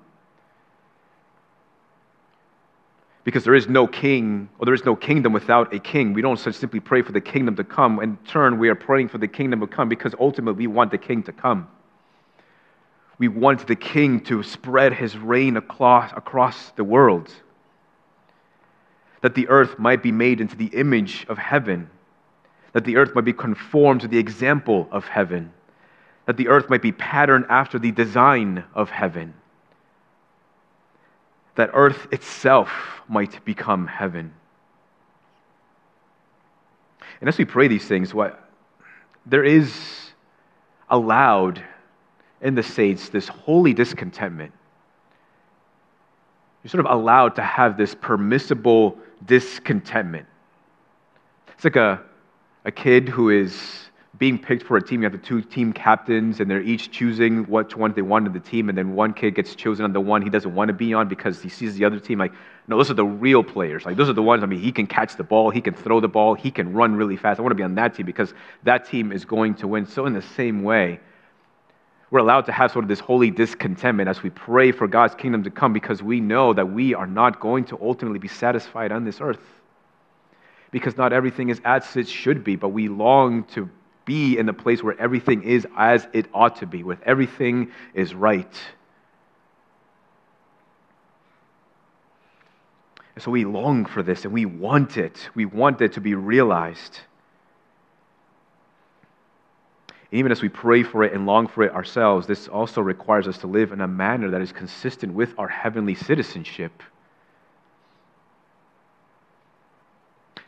Because 3.25 3.43
there 3.43 3.55
is 3.55 3.67
no 3.67 3.87
king 3.87 4.47
or 4.59 4.65
there 4.65 4.73
is 4.73 4.85
no 4.85 4.95
kingdom 4.95 5.33
without 5.33 5.73
a 5.73 5.79
king. 5.79 6.13
We 6.13 6.21
don't 6.21 6.37
simply 6.37 6.79
pray 6.79 7.01
for 7.01 7.11
the 7.11 7.19
kingdom 7.19 7.55
to 7.57 7.63
come. 7.63 7.99
In 7.99 8.17
turn, 8.17 8.59
we 8.59 8.69
are 8.69 8.75
praying 8.75 9.09
for 9.09 9.17
the 9.17 9.27
kingdom 9.27 9.59
to 9.59 9.67
come 9.67 9.89
because 9.89 10.13
ultimately 10.19 10.67
we 10.67 10.73
want 10.73 10.91
the 10.91 10.99
king 10.99 11.23
to 11.23 11.33
come. 11.33 11.67
We 13.17 13.27
want 13.27 13.65
the 13.65 13.75
king 13.75 14.21
to 14.25 14.43
spread 14.43 14.93
his 14.93 15.17
reign 15.17 15.57
across, 15.57 16.11
across 16.15 16.69
the 16.71 16.83
world, 16.83 17.33
that 19.21 19.33
the 19.33 19.47
earth 19.47 19.79
might 19.79 20.03
be 20.03 20.11
made 20.11 20.39
into 20.39 20.55
the 20.55 20.67
image 20.67 21.25
of 21.27 21.39
heaven, 21.39 21.89
that 22.73 22.85
the 22.85 22.97
earth 22.97 23.15
might 23.15 23.25
be 23.25 23.33
conformed 23.33 24.01
to 24.01 24.07
the 24.07 24.19
example 24.19 24.87
of 24.91 25.05
heaven, 25.05 25.51
that 26.27 26.37
the 26.37 26.49
earth 26.49 26.69
might 26.69 26.83
be 26.83 26.91
patterned 26.91 27.45
after 27.49 27.79
the 27.79 27.91
design 27.91 28.63
of 28.75 28.91
heaven 28.91 29.33
that 31.55 31.71
earth 31.73 32.07
itself 32.11 32.69
might 33.07 33.43
become 33.45 33.87
heaven. 33.87 34.33
And 37.19 37.29
as 37.29 37.37
we 37.37 37.45
pray 37.45 37.67
these 37.67 37.87
things, 37.87 38.13
what 38.13 38.49
there 39.25 39.43
is 39.43 39.73
allowed 40.89 41.63
in 42.41 42.55
the 42.55 42.63
saints 42.63 43.09
this 43.09 43.27
holy 43.27 43.73
discontentment. 43.73 44.53
You're 46.63 46.69
sort 46.69 46.85
of 46.85 46.91
allowed 46.91 47.35
to 47.35 47.41
have 47.41 47.77
this 47.77 47.95
permissible 47.95 48.97
discontentment. 49.25 50.27
It's 51.55 51.63
like 51.63 51.75
a, 51.75 52.01
a 52.65 52.71
kid 52.71 53.07
who 53.09 53.29
is 53.29 53.89
being 54.17 54.39
picked 54.39 54.63
for 54.63 54.77
a 54.77 54.81
team, 54.81 55.01
you 55.01 55.05
have 55.05 55.11
the 55.11 55.25
two 55.25 55.41
team 55.41 55.73
captains, 55.73 56.39
and 56.39 56.49
they're 56.49 56.61
each 56.61 56.91
choosing 56.91 57.43
which 57.45 57.75
one 57.75 57.93
they 57.93 58.01
want 58.01 58.27
in 58.27 58.33
the 58.33 58.39
team, 58.39 58.69
and 58.69 58.77
then 58.77 58.93
one 58.93 59.13
kid 59.13 59.35
gets 59.35 59.55
chosen 59.55 59.83
on 59.83 59.93
the 59.93 59.99
one 59.99 60.21
he 60.21 60.29
doesn't 60.29 60.53
want 60.53 60.69
to 60.69 60.73
be 60.73 60.93
on 60.93 61.07
because 61.07 61.41
he 61.41 61.49
sees 61.49 61.75
the 61.75 61.83
other 61.83 61.99
team 61.99 62.19
like, 62.19 62.31
no, 62.67 62.77
those 62.77 62.89
are 62.89 62.95
the 62.95 63.05
real 63.05 63.43
players. 63.43 63.85
Like, 63.85 63.97
those 63.97 64.09
are 64.09 64.13
the 64.13 64.23
ones, 64.23 64.43
I 64.43 64.45
mean, 64.45 64.61
he 64.61 64.71
can 64.71 64.87
catch 64.87 65.17
the 65.17 65.23
ball, 65.23 65.49
he 65.49 65.59
can 65.59 65.73
throw 65.73 65.99
the 65.99 66.07
ball, 66.07 66.33
he 66.33 66.49
can 66.49 66.73
run 66.73 66.95
really 66.95 67.17
fast. 67.17 67.39
I 67.39 67.43
want 67.43 67.51
to 67.51 67.55
be 67.55 67.63
on 67.63 67.75
that 67.75 67.95
team 67.95 68.05
because 68.05 68.33
that 68.63 68.85
team 68.85 69.11
is 69.11 69.25
going 69.25 69.55
to 69.55 69.67
win. 69.67 69.85
So, 69.85 70.05
in 70.05 70.13
the 70.13 70.21
same 70.21 70.63
way, 70.63 70.99
we're 72.09 72.19
allowed 72.19 72.45
to 72.45 72.51
have 72.51 72.71
sort 72.71 72.85
of 72.85 72.89
this 72.89 72.99
holy 72.99 73.31
discontentment 73.31 74.07
as 74.07 74.23
we 74.23 74.29
pray 74.29 74.71
for 74.71 74.87
God's 74.87 75.15
kingdom 75.15 75.43
to 75.43 75.49
come 75.49 75.73
because 75.73 76.01
we 76.01 76.21
know 76.21 76.53
that 76.53 76.71
we 76.71 76.93
are 76.93 77.07
not 77.07 77.39
going 77.39 77.65
to 77.65 77.79
ultimately 77.81 78.19
be 78.19 78.27
satisfied 78.27 78.91
on 78.91 79.03
this 79.03 79.19
earth. 79.19 79.41
Because 80.71 80.95
not 80.95 81.11
everything 81.11 81.49
is 81.49 81.59
as 81.65 81.95
it 81.95 82.07
should 82.07 82.43
be, 82.43 82.55
but 82.55 82.69
we 82.69 82.87
long 82.87 83.43
to 83.45 83.69
be 84.05 84.37
in 84.37 84.45
the 84.45 84.53
place 84.53 84.83
where 84.83 84.99
everything 84.99 85.43
is 85.43 85.67
as 85.75 86.07
it 86.13 86.27
ought 86.33 86.57
to 86.57 86.67
be, 86.67 86.83
where 86.83 86.99
everything 87.03 87.71
is 87.93 88.13
right. 88.13 88.55
And 93.15 93.23
so 93.23 93.31
we 93.31 93.45
long 93.45 93.85
for 93.85 94.03
this 94.03 94.25
and 94.25 94.33
we 94.33 94.45
want 94.45 94.97
it. 94.97 95.29
We 95.35 95.45
want 95.45 95.81
it 95.81 95.93
to 95.93 96.01
be 96.01 96.15
realized. 96.15 96.99
even 100.15 100.31
as 100.31 100.41
we 100.41 100.49
pray 100.49 100.83
for 100.83 101.03
it 101.03 101.13
and 101.13 101.25
long 101.25 101.47
for 101.47 101.63
it 101.63 101.73
ourselves, 101.73 102.25
this 102.25 102.47
also 102.47 102.81
requires 102.81 103.27
us 103.27 103.37
to 103.39 103.47
live 103.47 103.71
in 103.71 103.81
a 103.81 103.87
manner 103.87 104.31
that 104.31 104.41
is 104.41 104.51
consistent 104.51 105.13
with 105.13 105.33
our 105.37 105.47
heavenly 105.47 105.95
citizenship. 105.95 106.83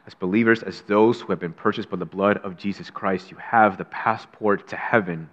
As 0.07 0.13
believers, 0.13 0.63
as 0.63 0.81
those 0.81 1.19
who 1.19 1.27
have 1.27 1.39
been 1.39 1.53
purchased 1.53 1.89
by 1.89 1.97
the 1.97 2.05
blood 2.05 2.37
of 2.37 2.57
Jesus 2.57 2.89
Christ, 2.89 3.29
you 3.29 3.35
have 3.37 3.77
the 3.77 3.83
passport 3.83 4.69
to 4.69 4.77
heaven. 4.77 5.29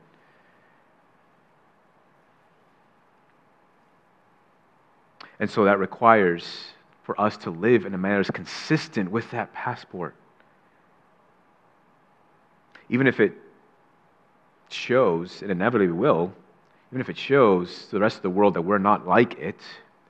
And 5.38 5.48
so 5.48 5.64
that 5.64 5.78
requires 5.78 6.44
for 7.04 7.18
us 7.20 7.36
to 7.38 7.50
live 7.50 7.86
in 7.86 7.94
a 7.94 7.98
manner 7.98 8.16
that's 8.16 8.30
consistent 8.30 9.12
with 9.12 9.30
that 9.30 9.52
passport. 9.52 10.16
Even 12.88 13.06
if 13.06 13.20
it 13.20 13.32
shows, 14.70 15.40
it 15.40 15.50
inevitably 15.50 15.92
will, 15.92 16.32
even 16.90 17.00
if 17.00 17.08
it 17.08 17.16
shows 17.16 17.86
to 17.86 17.90
the 17.92 18.00
rest 18.00 18.16
of 18.16 18.22
the 18.22 18.30
world 18.30 18.54
that 18.54 18.62
we're 18.62 18.78
not 18.78 19.06
like 19.06 19.38
it, 19.38 19.60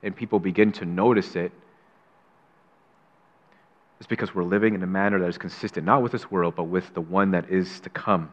and 0.01 0.15
people 0.15 0.39
begin 0.39 0.71
to 0.71 0.85
notice 0.85 1.35
it, 1.35 1.51
it's 3.99 4.07
because 4.07 4.35
we're 4.35 4.43
living 4.43 4.75
in 4.75 4.83
a 4.83 4.87
manner 4.87 5.19
that 5.19 5.27
is 5.27 5.37
consistent, 5.37 5.85
not 5.85 6.01
with 6.01 6.11
this 6.11 6.29
world, 6.29 6.55
but 6.55 6.63
with 6.63 6.93
the 6.93 7.01
one 7.01 7.31
that 7.31 7.49
is 7.49 7.79
to 7.81 7.89
come. 7.89 8.31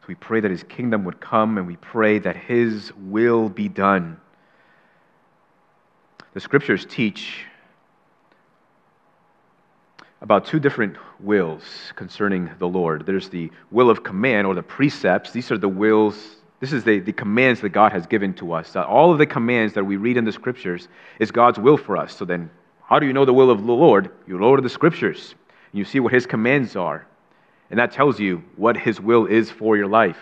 So 0.00 0.06
we 0.08 0.14
pray 0.14 0.40
that 0.40 0.50
his 0.50 0.62
kingdom 0.64 1.04
would 1.04 1.20
come, 1.20 1.58
and 1.58 1.66
we 1.66 1.76
pray 1.76 2.18
that 2.18 2.36
his 2.36 2.92
will 2.96 3.48
be 3.48 3.68
done. 3.68 4.18
The 6.34 6.40
scriptures 6.40 6.86
teach 6.88 7.44
about 10.22 10.46
two 10.46 10.58
different 10.58 10.96
wills 11.20 11.62
concerning 11.94 12.50
the 12.58 12.66
Lord. 12.66 13.04
There's 13.04 13.28
the 13.28 13.50
will 13.70 13.90
of 13.90 14.02
command 14.02 14.46
or 14.46 14.54
the 14.54 14.62
precepts. 14.62 15.32
These 15.32 15.50
are 15.50 15.58
the 15.58 15.68
wills, 15.68 16.16
this 16.60 16.72
is 16.72 16.84
the, 16.84 17.00
the 17.00 17.12
commands 17.12 17.60
that 17.60 17.70
God 17.70 17.92
has 17.92 18.06
given 18.06 18.32
to 18.34 18.52
us. 18.54 18.74
All 18.74 19.12
of 19.12 19.18
the 19.18 19.26
commands 19.26 19.74
that 19.74 19.84
we 19.84 19.96
read 19.96 20.16
in 20.16 20.24
the 20.24 20.32
scriptures 20.32 20.88
is 21.18 21.30
God's 21.30 21.58
will 21.58 21.76
for 21.76 21.96
us. 21.96 22.16
So 22.16 22.24
then, 22.24 22.50
how 22.92 22.98
do 22.98 23.06
you 23.06 23.14
know 23.14 23.24
the 23.24 23.32
will 23.32 23.50
of 23.50 23.64
the 23.64 23.72
Lord? 23.72 24.10
You 24.26 24.38
go 24.38 24.54
to 24.54 24.60
the 24.60 24.68
scriptures 24.68 25.34
and 25.72 25.78
you 25.78 25.84
see 25.86 25.98
what 25.98 26.12
his 26.12 26.26
commands 26.26 26.76
are. 26.76 27.06
And 27.70 27.78
that 27.78 27.92
tells 27.92 28.20
you 28.20 28.44
what 28.56 28.76
his 28.76 29.00
will 29.00 29.24
is 29.24 29.50
for 29.50 29.78
your 29.78 29.86
life. 29.86 30.18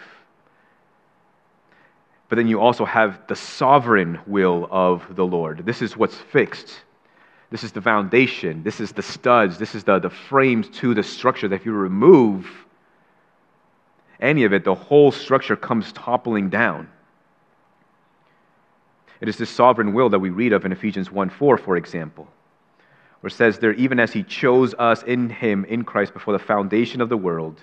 But 2.28 2.36
then 2.36 2.46
you 2.46 2.60
also 2.60 2.84
have 2.84 3.26
the 3.26 3.34
sovereign 3.34 4.20
will 4.24 4.68
of 4.70 5.16
the 5.16 5.26
Lord. 5.26 5.66
This 5.66 5.82
is 5.82 5.96
what's 5.96 6.14
fixed 6.14 6.82
this 7.50 7.64
is 7.64 7.72
the 7.72 7.82
foundation. 7.82 8.62
This 8.62 8.80
is 8.80 8.92
the 8.92 9.02
studs. 9.02 9.58
This 9.58 9.74
is 9.74 9.82
the, 9.82 9.98
the 9.98 10.10
frames 10.10 10.68
to 10.78 10.94
the 10.94 11.02
structure 11.02 11.48
that 11.48 11.56
if 11.56 11.66
you 11.66 11.72
remove 11.72 12.48
any 14.20 14.44
of 14.44 14.52
it, 14.52 14.62
the 14.62 14.74
whole 14.74 15.10
structure 15.10 15.56
comes 15.56 15.92
toppling 15.92 16.48
down. 16.48 16.88
It 19.20 19.28
is 19.28 19.36
this 19.36 19.50
sovereign 19.50 19.92
will 19.92 20.10
that 20.10 20.20
we 20.20 20.30
read 20.30 20.52
of 20.52 20.64
in 20.64 20.72
Ephesians 20.72 21.10
1 21.10 21.30
4, 21.30 21.58
for 21.58 21.76
example, 21.76 22.28
where 23.20 23.28
it 23.28 23.34
says 23.34 23.58
there, 23.58 23.72
even 23.74 24.00
as 24.00 24.12
he 24.12 24.22
chose 24.22 24.74
us 24.78 25.02
in 25.02 25.28
him, 25.28 25.64
in 25.66 25.84
Christ, 25.84 26.12
before 26.12 26.32
the 26.32 26.38
foundation 26.38 27.00
of 27.00 27.08
the 27.08 27.16
world, 27.16 27.62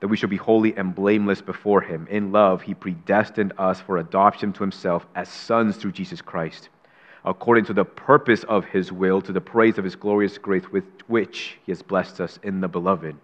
that 0.00 0.08
we 0.08 0.16
should 0.16 0.30
be 0.30 0.36
holy 0.36 0.76
and 0.76 0.94
blameless 0.94 1.40
before 1.40 1.80
him. 1.80 2.06
In 2.10 2.32
love, 2.32 2.62
he 2.62 2.74
predestined 2.74 3.52
us 3.58 3.80
for 3.80 3.98
adoption 3.98 4.52
to 4.54 4.62
himself 4.62 5.06
as 5.14 5.28
sons 5.28 5.76
through 5.76 5.92
Jesus 5.92 6.20
Christ 6.20 6.68
according 7.26 7.64
to 7.64 7.74
the 7.74 7.84
purpose 7.84 8.44
of 8.44 8.64
his 8.66 8.92
will, 8.92 9.20
to 9.20 9.32
the 9.32 9.40
praise 9.40 9.78
of 9.78 9.84
his 9.84 9.96
glorious 9.96 10.38
grace 10.38 10.70
with 10.70 10.84
which 11.08 11.58
he 11.66 11.72
has 11.72 11.82
blessed 11.82 12.20
us 12.20 12.38
in 12.44 12.60
the 12.60 12.68
beloved. 12.68 13.16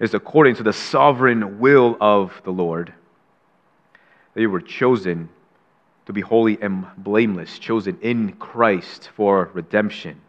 It's 0.00 0.14
according 0.14 0.56
to 0.56 0.62
the 0.62 0.72
sovereign 0.72 1.60
will 1.60 1.98
of 2.00 2.40
the 2.44 2.50
Lord 2.50 2.94
that 4.34 4.48
were 4.48 4.62
chosen 4.62 5.28
to 6.06 6.12
be 6.12 6.20
holy 6.20 6.60
and 6.60 6.86
blameless, 6.98 7.58
chosen 7.58 7.98
in 8.00 8.32
Christ 8.32 9.10
for 9.14 9.50
redemption. 9.52 10.20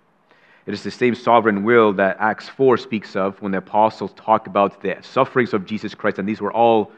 It 0.65 0.73
is 0.73 0.83
the 0.83 0.91
same 0.91 1.15
sovereign 1.15 1.63
will 1.63 1.93
that 1.93 2.17
Acts 2.19 2.47
4 2.49 2.77
speaks 2.77 3.15
of 3.15 3.41
when 3.41 3.51
the 3.51 3.57
apostles 3.57 4.13
talk 4.15 4.47
about 4.47 4.81
the 4.81 4.97
sufferings 5.01 5.53
of 5.53 5.65
Jesus 5.65 5.93
Christ, 5.93 6.19
and 6.19 6.27
these 6.27 6.39
were 6.39 6.53
all 6.53 6.91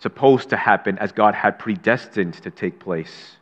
supposed 0.00 0.50
to 0.50 0.56
happen 0.56 0.98
as 0.98 1.12
God 1.12 1.34
had 1.34 1.58
predestined 1.58 2.34
to 2.42 2.50
take 2.50 2.78
place. 2.78 3.36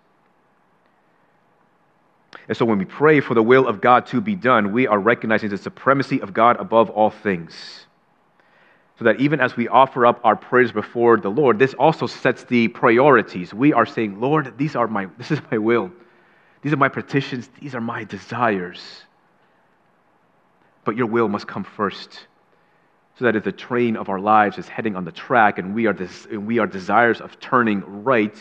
And 2.47 2.57
so 2.57 2.65
when 2.65 2.79
we 2.79 2.85
pray 2.85 3.21
for 3.21 3.35
the 3.35 3.43
will 3.43 3.67
of 3.67 3.81
God 3.81 4.07
to 4.07 4.21
be 4.21 4.37
done, 4.37 4.73
we 4.73 4.87
are 4.87 4.99
recognizing 4.99 5.49
the 5.51 5.59
supremacy 5.59 6.21
of 6.21 6.33
God 6.33 6.61
above 6.61 6.91
all 6.91 7.11
things. 7.11 7.87
So 9.01 9.05
that 9.05 9.19
even 9.19 9.41
as 9.41 9.57
we 9.57 9.67
offer 9.67 10.05
up 10.05 10.21
our 10.25 10.37
prayers 10.37 10.73
before 10.73 11.17
the 11.17 11.31
Lord, 11.31 11.59
this 11.59 11.73
also 11.73 12.07
sets 12.07 12.45
the 12.45 12.69
priorities. 12.69 13.55
We 13.55 13.73
are 13.73 13.87
saying, 13.87 14.21
Lord, 14.21 14.59
these 14.59 14.77
are 14.77 14.87
my, 14.87 15.07
this 15.17 15.31
is 15.31 15.41
my 15.51 15.57
will. 15.57 15.91
These 16.61 16.75
are 16.75 16.77
my 16.77 16.91
petitions. 16.91 17.49
These 17.59 17.75
are 17.75 17.81
my 17.81 18.05
desires. 18.05 18.79
But 20.85 20.97
your 20.97 21.07
will 21.07 21.29
must 21.29 21.49
come 21.49 21.65
first. 21.65 22.27
So 23.19 23.25
that 23.25 23.37
if 23.37 23.43
the 23.43 23.53
train 23.53 23.97
of 23.97 24.11
our 24.11 24.21
lives 24.21 24.59
is 24.59 24.69
heading 24.69 24.97
on 24.97 25.07
the 25.07 25.13
track 25.13 25.59
and 25.59 25.75
we 25.75 25.87
are, 25.87 25.95
des- 25.95 26.29
and 26.31 26.47
we 26.47 26.59
are 26.59 26.67
desires 26.67 27.23
of 27.23 27.41
turning 27.41 28.05
right, 28.05 28.37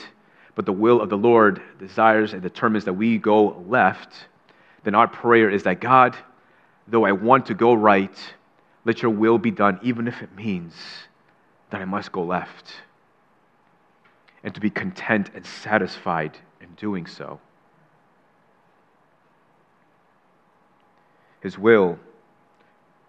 but 0.55 0.65
the 0.65 0.73
will 0.73 0.99
of 0.99 1.07
the 1.07 1.17
Lord 1.17 1.61
desires 1.79 2.33
and 2.33 2.41
determines 2.41 2.83
that 2.83 2.91
we 2.91 3.17
go 3.17 3.63
left, 3.69 4.13
then 4.83 4.93
our 4.93 5.07
prayer 5.07 5.49
is 5.49 5.63
that 5.63 5.79
God, 5.79 6.17
though 6.85 7.05
I 7.05 7.13
want 7.13 7.45
to 7.45 7.53
go 7.53 7.73
right, 7.73 8.11
let 8.85 9.01
your 9.01 9.11
will 9.11 9.37
be 9.37 9.51
done, 9.51 9.79
even 9.81 10.07
if 10.07 10.21
it 10.21 10.35
means 10.35 10.73
that 11.69 11.81
I 11.81 11.85
must 11.85 12.11
go 12.11 12.23
left. 12.23 12.73
And 14.43 14.53
to 14.55 14.61
be 14.61 14.69
content 14.69 15.31
and 15.35 15.45
satisfied 15.45 16.37
in 16.61 16.69
doing 16.75 17.05
so. 17.05 17.39
His 21.41 21.57
will 21.57 21.99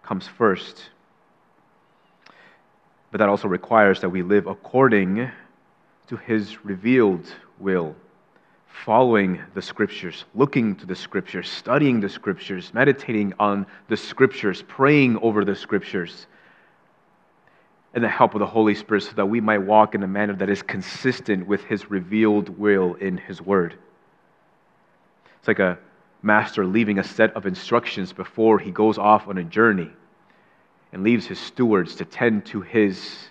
comes 0.03 0.27
first. 0.27 0.89
But 3.11 3.19
that 3.19 3.29
also 3.29 3.47
requires 3.47 4.01
that 4.01 4.09
we 4.09 4.23
live 4.23 4.47
according 4.47 5.31
to 6.07 6.17
his 6.17 6.63
revealed 6.65 7.25
will, 7.59 7.95
following 8.85 9.41
the 9.53 9.61
scriptures, 9.61 10.25
looking 10.33 10.75
to 10.75 10.85
the 10.85 10.95
scriptures, 10.95 11.49
studying 11.49 11.99
the 11.99 12.09
scriptures, 12.09 12.73
meditating 12.73 13.33
on 13.39 13.65
the 13.89 13.97
scriptures, 13.97 14.63
praying 14.67 15.17
over 15.17 15.45
the 15.45 15.55
scriptures, 15.55 16.27
and 17.93 18.03
the 18.03 18.09
help 18.09 18.33
of 18.33 18.39
the 18.39 18.45
Holy 18.45 18.73
Spirit 18.73 19.03
so 19.03 19.11
that 19.13 19.25
we 19.25 19.41
might 19.41 19.59
walk 19.59 19.95
in 19.95 20.03
a 20.03 20.07
manner 20.07 20.33
that 20.33 20.49
is 20.49 20.63
consistent 20.63 21.45
with 21.45 21.63
his 21.65 21.91
revealed 21.91 22.49
will 22.57 22.95
in 22.95 23.17
his 23.17 23.41
word. 23.41 23.77
It's 25.39 25.47
like 25.47 25.59
a 25.59 25.77
master 26.21 26.65
leaving 26.65 26.99
a 26.99 27.03
set 27.03 27.35
of 27.35 27.45
instructions 27.45 28.13
before 28.13 28.59
he 28.59 28.71
goes 28.71 28.97
off 28.97 29.27
on 29.27 29.37
a 29.37 29.43
journey 29.43 29.91
and 30.93 31.03
leaves 31.03 31.25
his 31.25 31.39
stewards 31.39 31.95
to 31.95 32.05
tend 32.05 32.45
to 32.45 32.61
his 32.61 33.30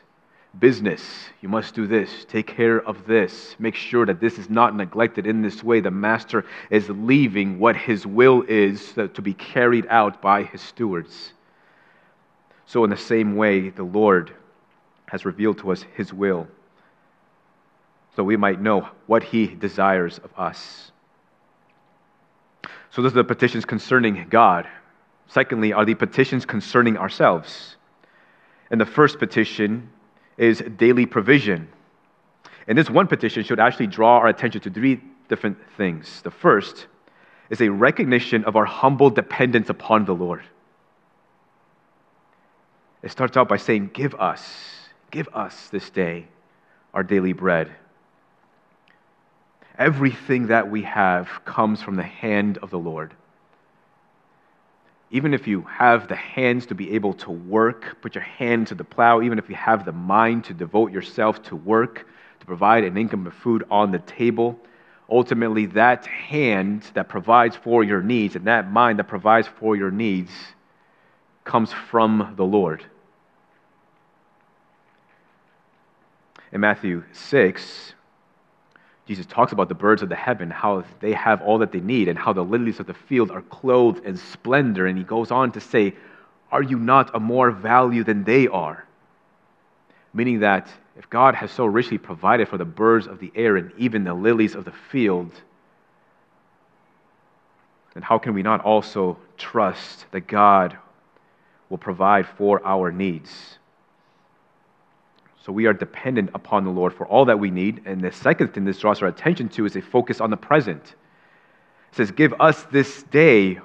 business. 0.58 1.02
You 1.40 1.48
must 1.48 1.74
do 1.74 1.86
this. 1.86 2.24
Take 2.28 2.46
care 2.46 2.80
of 2.80 3.06
this. 3.06 3.54
Make 3.58 3.74
sure 3.74 4.04
that 4.06 4.20
this 4.20 4.38
is 4.38 4.50
not 4.50 4.74
neglected 4.74 5.26
in 5.26 5.42
this 5.42 5.62
way. 5.62 5.80
The 5.80 5.90
master 5.90 6.44
is 6.70 6.88
leaving 6.88 7.58
what 7.58 7.76
his 7.76 8.06
will 8.06 8.42
is 8.42 8.92
to 8.94 9.22
be 9.22 9.34
carried 9.34 9.86
out 9.88 10.20
by 10.20 10.42
his 10.42 10.60
stewards. 10.60 11.32
So, 12.66 12.84
in 12.84 12.90
the 12.90 12.96
same 12.96 13.36
way, 13.36 13.70
the 13.70 13.84
Lord 13.84 14.32
has 15.06 15.24
revealed 15.24 15.58
to 15.58 15.72
us 15.72 15.84
his 15.94 16.12
will 16.12 16.46
so 18.16 18.24
we 18.24 18.36
might 18.36 18.60
know 18.60 18.88
what 19.06 19.22
he 19.22 19.46
desires 19.46 20.18
of 20.18 20.30
us. 20.36 20.92
So, 22.90 23.02
those 23.02 23.12
are 23.12 23.16
the 23.16 23.24
petitions 23.24 23.64
concerning 23.64 24.26
God. 24.28 24.68
Secondly, 25.28 25.72
are 25.72 25.84
the 25.84 25.94
petitions 25.94 26.44
concerning 26.44 26.96
ourselves. 26.96 27.76
And 28.70 28.80
the 28.80 28.86
first 28.86 29.18
petition 29.18 29.88
is 30.40 30.62
daily 30.78 31.04
provision. 31.04 31.68
And 32.66 32.76
this 32.76 32.88
one 32.88 33.06
petition 33.06 33.44
should 33.44 33.60
actually 33.60 33.88
draw 33.88 34.16
our 34.18 34.28
attention 34.28 34.62
to 34.62 34.70
three 34.70 35.00
different 35.28 35.58
things. 35.76 36.22
The 36.22 36.30
first 36.30 36.86
is 37.50 37.60
a 37.60 37.68
recognition 37.68 38.44
of 38.44 38.56
our 38.56 38.64
humble 38.64 39.10
dependence 39.10 39.68
upon 39.68 40.06
the 40.06 40.14
Lord. 40.14 40.42
It 43.02 43.10
starts 43.10 43.36
out 43.36 43.48
by 43.48 43.58
saying, 43.58 43.90
Give 43.92 44.14
us, 44.14 44.42
give 45.10 45.28
us 45.34 45.68
this 45.68 45.90
day 45.90 46.26
our 46.94 47.02
daily 47.02 47.34
bread. 47.34 47.70
Everything 49.78 50.46
that 50.46 50.70
we 50.70 50.82
have 50.82 51.28
comes 51.44 51.82
from 51.82 51.96
the 51.96 52.02
hand 52.02 52.58
of 52.58 52.70
the 52.70 52.78
Lord 52.78 53.14
even 55.10 55.34
if 55.34 55.48
you 55.48 55.62
have 55.62 56.06
the 56.06 56.16
hands 56.16 56.66
to 56.66 56.74
be 56.74 56.92
able 56.92 57.14
to 57.14 57.30
work, 57.30 58.00
put 58.00 58.14
your 58.14 58.22
hand 58.22 58.68
to 58.68 58.74
the 58.74 58.84
plow, 58.84 59.20
even 59.20 59.38
if 59.38 59.48
you 59.48 59.56
have 59.56 59.84
the 59.84 59.92
mind 59.92 60.44
to 60.44 60.54
devote 60.54 60.92
yourself 60.92 61.42
to 61.42 61.56
work, 61.56 62.06
to 62.38 62.46
provide 62.46 62.84
an 62.84 62.96
income 62.96 63.26
of 63.26 63.34
food 63.34 63.64
on 63.70 63.90
the 63.90 63.98
table, 63.98 64.58
ultimately 65.10 65.66
that 65.66 66.06
hand 66.06 66.84
that 66.94 67.08
provides 67.08 67.56
for 67.56 67.82
your 67.82 68.00
needs 68.00 68.36
and 68.36 68.46
that 68.46 68.70
mind 68.70 69.00
that 69.00 69.08
provides 69.08 69.48
for 69.58 69.74
your 69.74 69.90
needs 69.90 70.30
comes 71.44 71.72
from 71.72 72.34
the 72.36 72.44
Lord. 72.44 72.84
In 76.52 76.60
Matthew 76.60 77.02
6, 77.12 77.94
Jesus 79.10 79.26
talks 79.26 79.50
about 79.50 79.68
the 79.68 79.74
birds 79.74 80.02
of 80.02 80.08
the 80.08 80.14
heaven, 80.14 80.50
how 80.52 80.84
they 81.00 81.12
have 81.14 81.42
all 81.42 81.58
that 81.58 81.72
they 81.72 81.80
need, 81.80 82.06
and 82.06 82.16
how 82.16 82.32
the 82.32 82.44
lilies 82.44 82.78
of 82.78 82.86
the 82.86 82.94
field 82.94 83.32
are 83.32 83.42
clothed 83.42 84.04
in 84.04 84.16
splendor. 84.16 84.86
And 84.86 84.96
he 84.96 85.02
goes 85.02 85.32
on 85.32 85.50
to 85.50 85.60
say, 85.60 85.96
Are 86.52 86.62
you 86.62 86.78
not 86.78 87.12
of 87.12 87.20
more 87.20 87.50
value 87.50 88.04
than 88.04 88.22
they 88.22 88.46
are? 88.46 88.86
Meaning 90.14 90.38
that 90.40 90.68
if 90.96 91.10
God 91.10 91.34
has 91.34 91.50
so 91.50 91.66
richly 91.66 91.98
provided 91.98 92.46
for 92.46 92.56
the 92.56 92.64
birds 92.64 93.08
of 93.08 93.18
the 93.18 93.32
air 93.34 93.56
and 93.56 93.72
even 93.76 94.04
the 94.04 94.14
lilies 94.14 94.54
of 94.54 94.64
the 94.64 94.70
field, 94.70 95.32
then 97.94 98.04
how 98.04 98.18
can 98.18 98.32
we 98.32 98.44
not 98.44 98.60
also 98.60 99.18
trust 99.36 100.06
that 100.12 100.28
God 100.28 100.78
will 101.68 101.78
provide 101.78 102.28
for 102.28 102.64
our 102.64 102.92
needs? 102.92 103.58
So 105.50 105.54
we 105.54 105.66
are 105.66 105.72
dependent 105.72 106.30
upon 106.32 106.62
the 106.62 106.70
Lord 106.70 106.94
for 106.94 107.08
all 107.08 107.24
that 107.24 107.40
we 107.40 107.50
need. 107.50 107.82
And 107.84 108.00
the 108.00 108.12
second 108.12 108.54
thing 108.54 108.64
this 108.64 108.78
draws 108.78 109.02
our 109.02 109.08
attention 109.08 109.48
to 109.48 109.64
is 109.64 109.74
a 109.74 109.82
focus 109.82 110.20
on 110.20 110.30
the 110.30 110.36
present. 110.36 110.80
It 110.84 111.96
says, 111.96 112.12
Give 112.12 112.32
us 112.38 112.62
this 112.70 113.02
day 113.02 113.58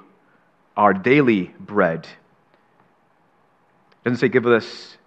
our 0.75 0.95
daily 0.95 1.53
bread. 1.59 2.07
It 3.91 4.03
doesn't 4.03 4.17
say, 4.17 4.29
Give 4.29 4.47
us 4.47 4.97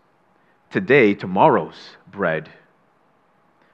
today 0.70 1.14
tomorrow's 1.14 1.96
bread, 2.12 2.48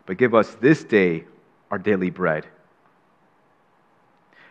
but 0.07 0.17
give 0.17 0.35
us 0.35 0.55
this 0.63 0.83
day 0.83 1.25
our 1.71 1.77
daily 1.77 2.09
bread. 2.09 2.47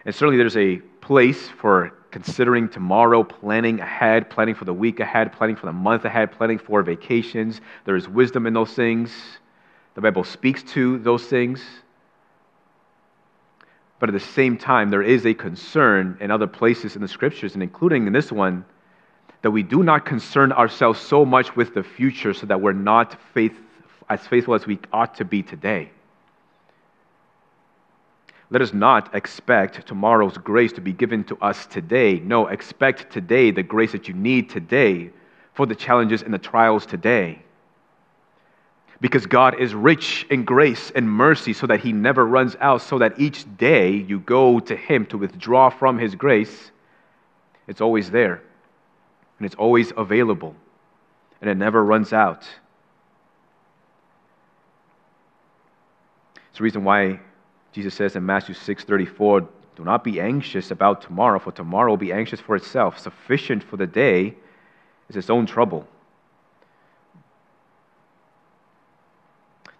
And 0.06 0.14
certainly 0.14 0.38
there's 0.38 0.58
a 0.58 0.78
place 1.02 1.50
for 1.58 1.98
considering 2.14 2.70
tomorrow, 2.70 3.24
planning 3.24 3.80
ahead, 3.80 4.30
planning 4.30 4.54
for 4.54 4.66
the 4.66 4.74
week 4.74 5.00
ahead, 5.00 5.34
planning 5.34 5.56
for 5.56 5.66
the 5.66 5.74
month 5.74 6.06
ahead, 6.06 6.32
planning 6.32 6.60
for 6.60 6.84
vacations. 6.84 7.60
There 7.86 7.96
is 7.96 8.08
wisdom 8.08 8.46
in 8.46 8.54
those 8.54 8.72
things. 8.72 9.12
The 9.96 10.02
Bible 10.02 10.24
speaks 10.24 10.62
to 10.74 11.00
those 11.00 11.26
things. 11.26 11.60
But 14.00 14.10
at 14.10 14.14
the 14.14 14.20
same 14.20 14.60
time, 14.60 14.92
there 14.92 15.02
is 15.02 15.26
a 15.26 15.34
concern 15.34 16.16
in 16.22 16.30
other 16.30 16.46
places 16.46 16.96
in 16.96 17.02
the 17.02 17.08
scriptures, 17.08 17.56
and 17.56 17.64
including 17.64 18.06
in 18.06 18.14
this 18.14 18.32
one, 18.32 18.64
that 19.42 19.50
we 19.50 19.64
do 19.64 19.82
not 19.82 20.06
concern 20.06 20.52
ourselves 20.52 21.00
so 21.00 21.26
much 21.26 21.56
with 21.56 21.74
the 21.74 21.82
future 21.82 22.36
so 22.36 22.46
that 22.46 22.62
we're 22.62 22.74
not 22.74 23.18
faith, 23.34 23.56
as 24.08 24.28
faithful 24.28 24.54
as 24.54 24.68
we 24.68 24.78
ought 24.92 25.16
to 25.16 25.26
be 25.26 25.42
today. 25.42 25.90
Let 28.54 28.62
us 28.62 28.72
not 28.72 29.16
expect 29.16 29.88
tomorrow's 29.88 30.38
grace 30.38 30.72
to 30.74 30.82
be 30.82 30.94
given 30.94 31.24
to 31.24 31.38
us 31.38 31.66
today. 31.66 32.20
No, 32.20 32.46
expect 32.46 33.12
today 33.12 33.50
the 33.50 33.64
grace 33.64 33.94
that 33.94 34.08
you 34.08 34.14
need 34.14 34.48
today 34.48 35.10
for 35.56 35.66
the 35.66 35.74
challenges 35.74 36.22
and 36.22 36.32
the 36.32 36.38
trials 36.38 36.86
today. 36.86 37.40
Because 39.02 39.26
God 39.26 39.60
is 39.60 39.74
rich 39.74 40.28
in 40.30 40.46
grace 40.46 40.92
and 40.92 41.10
mercy 41.10 41.54
so 41.54 41.66
that 41.66 41.80
He 41.80 41.94
never 41.94 42.28
runs 42.28 42.56
out, 42.60 42.84
so 42.84 43.00
that 43.00 43.20
each 43.20 43.44
day 43.58 43.90
you 43.90 44.20
go 44.20 44.60
to 44.60 44.76
Him 44.76 45.08
to 45.08 45.18
withdraw 45.18 45.72
from 45.72 45.98
His 45.98 46.14
grace, 46.14 46.70
it's 47.68 47.82
always 47.82 48.12
there 48.12 48.40
and 49.40 49.48
it's 49.48 49.56
always 49.56 49.92
available 49.98 50.56
and 51.42 51.50
it 51.50 51.56
never 51.56 51.84
runs 51.84 52.14
out. 52.14 52.48
It's 56.50 56.60
the 56.60 56.64
reason 56.64 56.84
why 56.84 57.20
Jesus 57.74 57.96
says 57.96 58.16
in 58.16 58.26
Matthew 58.26 58.56
6:34, 58.56 59.42
"Do 59.76 59.84
not 59.84 60.04
be 60.04 60.22
anxious 60.22 60.72
about 60.72 61.02
tomorrow, 61.02 61.40
for 61.40 61.52
tomorrow 61.52 61.92
will 61.92 61.98
be 61.98 62.14
anxious 62.14 62.40
for 62.40 62.56
itself. 62.56 63.00
Sufficient 63.00 63.64
for 63.64 63.78
the 63.78 63.88
day 63.88 64.38
is 65.10 65.18
its 65.18 65.30
own 65.30 65.48
trouble." 65.48 65.88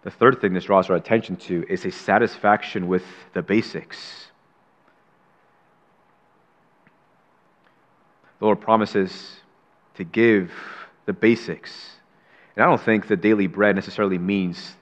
The 0.02 0.10
third 0.10 0.40
thing 0.40 0.52
this 0.52 0.64
draws 0.64 0.90
our 0.90 0.96
attention 0.96 1.36
to 1.36 1.64
is 1.68 1.86
a 1.86 1.90
satisfaction 1.90 2.88
with 2.88 3.06
the 3.32 3.42
basics. 3.42 4.30
The 8.38 8.44
Lord 8.44 8.60
promises 8.60 9.40
to 9.94 10.04
give 10.04 10.52
the 11.06 11.12
basics. 11.12 12.00
And 12.56 12.64
I 12.64 12.66
don't 12.66 12.80
think 12.80 13.06
the 13.06 13.16
daily 13.16 13.46
bread 13.46 13.76
necessarily 13.76 14.18
means 14.18 14.76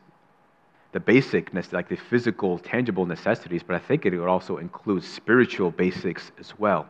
the 0.92 1.00
basicness, 1.00 1.72
like 1.72 1.88
the 1.88 1.96
physical, 1.96 2.58
tangible 2.58 3.06
necessities, 3.06 3.62
but 3.62 3.74
I 3.74 3.78
think 3.78 4.04
it 4.04 4.16
would 4.16 4.28
also 4.28 4.58
include 4.58 5.02
spiritual 5.02 5.70
basics 5.70 6.30
as 6.38 6.58
well. 6.58 6.86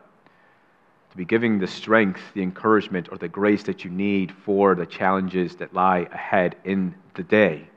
To 1.11 1.17
be 1.17 1.25
giving 1.25 1.59
the 1.59 1.67
strength, 1.67 2.21
the 2.33 2.41
encouragement, 2.41 3.09
or 3.11 3.17
the 3.17 3.29
grace 3.29 3.63
that 3.63 3.85
you 3.85 3.91
need 3.91 4.31
for 4.31 4.75
the 4.75 4.85
challenges 4.85 5.55
that 5.57 5.73
lie 5.73 6.07
ahead 6.11 6.57
in 6.65 6.95
the 7.13 7.23
day. 7.23 7.69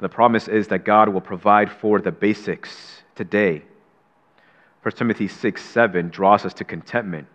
The 0.00 0.08
promise 0.08 0.48
is 0.48 0.68
that 0.68 0.84
God 0.84 1.08
will 1.08 1.20
provide 1.20 1.70
for 1.70 2.00
the 2.00 2.12
basics 2.12 3.02
today. 3.14 3.62
1 4.82 4.92
Timothy 4.96 5.28
6 5.28 5.62
7 5.62 6.08
draws 6.08 6.44
us 6.44 6.54
to 6.54 6.64
contentment. 6.64 7.26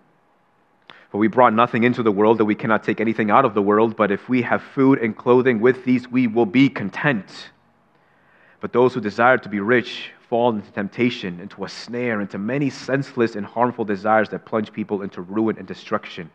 For 1.10 1.18
we 1.18 1.28
brought 1.28 1.54
nothing 1.54 1.84
into 1.84 2.04
the 2.04 2.12
world 2.12 2.38
that 2.38 2.46
we 2.46 2.56
cannot 2.56 2.84
take 2.84 3.02
anything 3.02 3.32
out 3.32 3.44
of 3.44 3.56
the 3.56 3.62
world, 3.62 3.96
but 3.96 4.12
if 4.12 4.30
we 4.30 4.44
have 4.44 4.62
food 4.62 5.00
and 5.00 5.18
clothing 5.18 5.60
with 5.60 5.84
these, 5.84 6.08
we 6.08 6.28
will 6.28 6.46
be 6.46 6.70
content. 6.70 7.50
But 8.62 8.74
those 8.74 8.94
who 8.94 9.02
desire 9.02 9.38
to 9.40 9.50
be 9.50 9.60
rich 9.60 10.12
fall 10.30 10.52
into 10.52 10.72
temptation, 10.72 11.40
into 11.40 11.64
a 11.64 11.70
snare, 11.70 12.22
into 12.22 12.38
many 12.38 12.70
senseless 12.70 13.36
and 13.36 13.44
harmful 13.44 13.86
desires 13.86 14.30
that 14.30 14.46
plunge 14.46 14.72
people 14.72 15.02
into 15.02 15.22
ruin 15.22 15.58
and 15.58 15.68
destruction. 15.68 16.30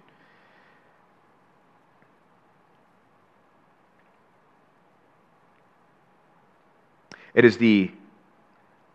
It 7.35 7.45
is 7.45 7.59
the 7.59 7.93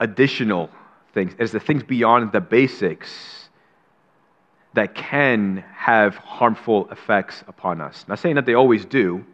additional 0.02 0.70
things, 1.14 1.34
it 1.38 1.44
is 1.44 1.52
the 1.52 1.60
things 1.60 1.84
beyond 1.84 2.34
the 2.34 2.42
basics 2.42 3.49
that 4.74 4.96
can 4.96 5.64
have 5.76 6.16
harmful 6.16 6.90
effects 6.92 7.44
upon 7.48 7.82
us. 7.82 8.06
Not 8.08 8.20
saying 8.20 8.36
that 8.36 8.46
they 8.46 8.54
always 8.54 8.86
do, 8.86 9.26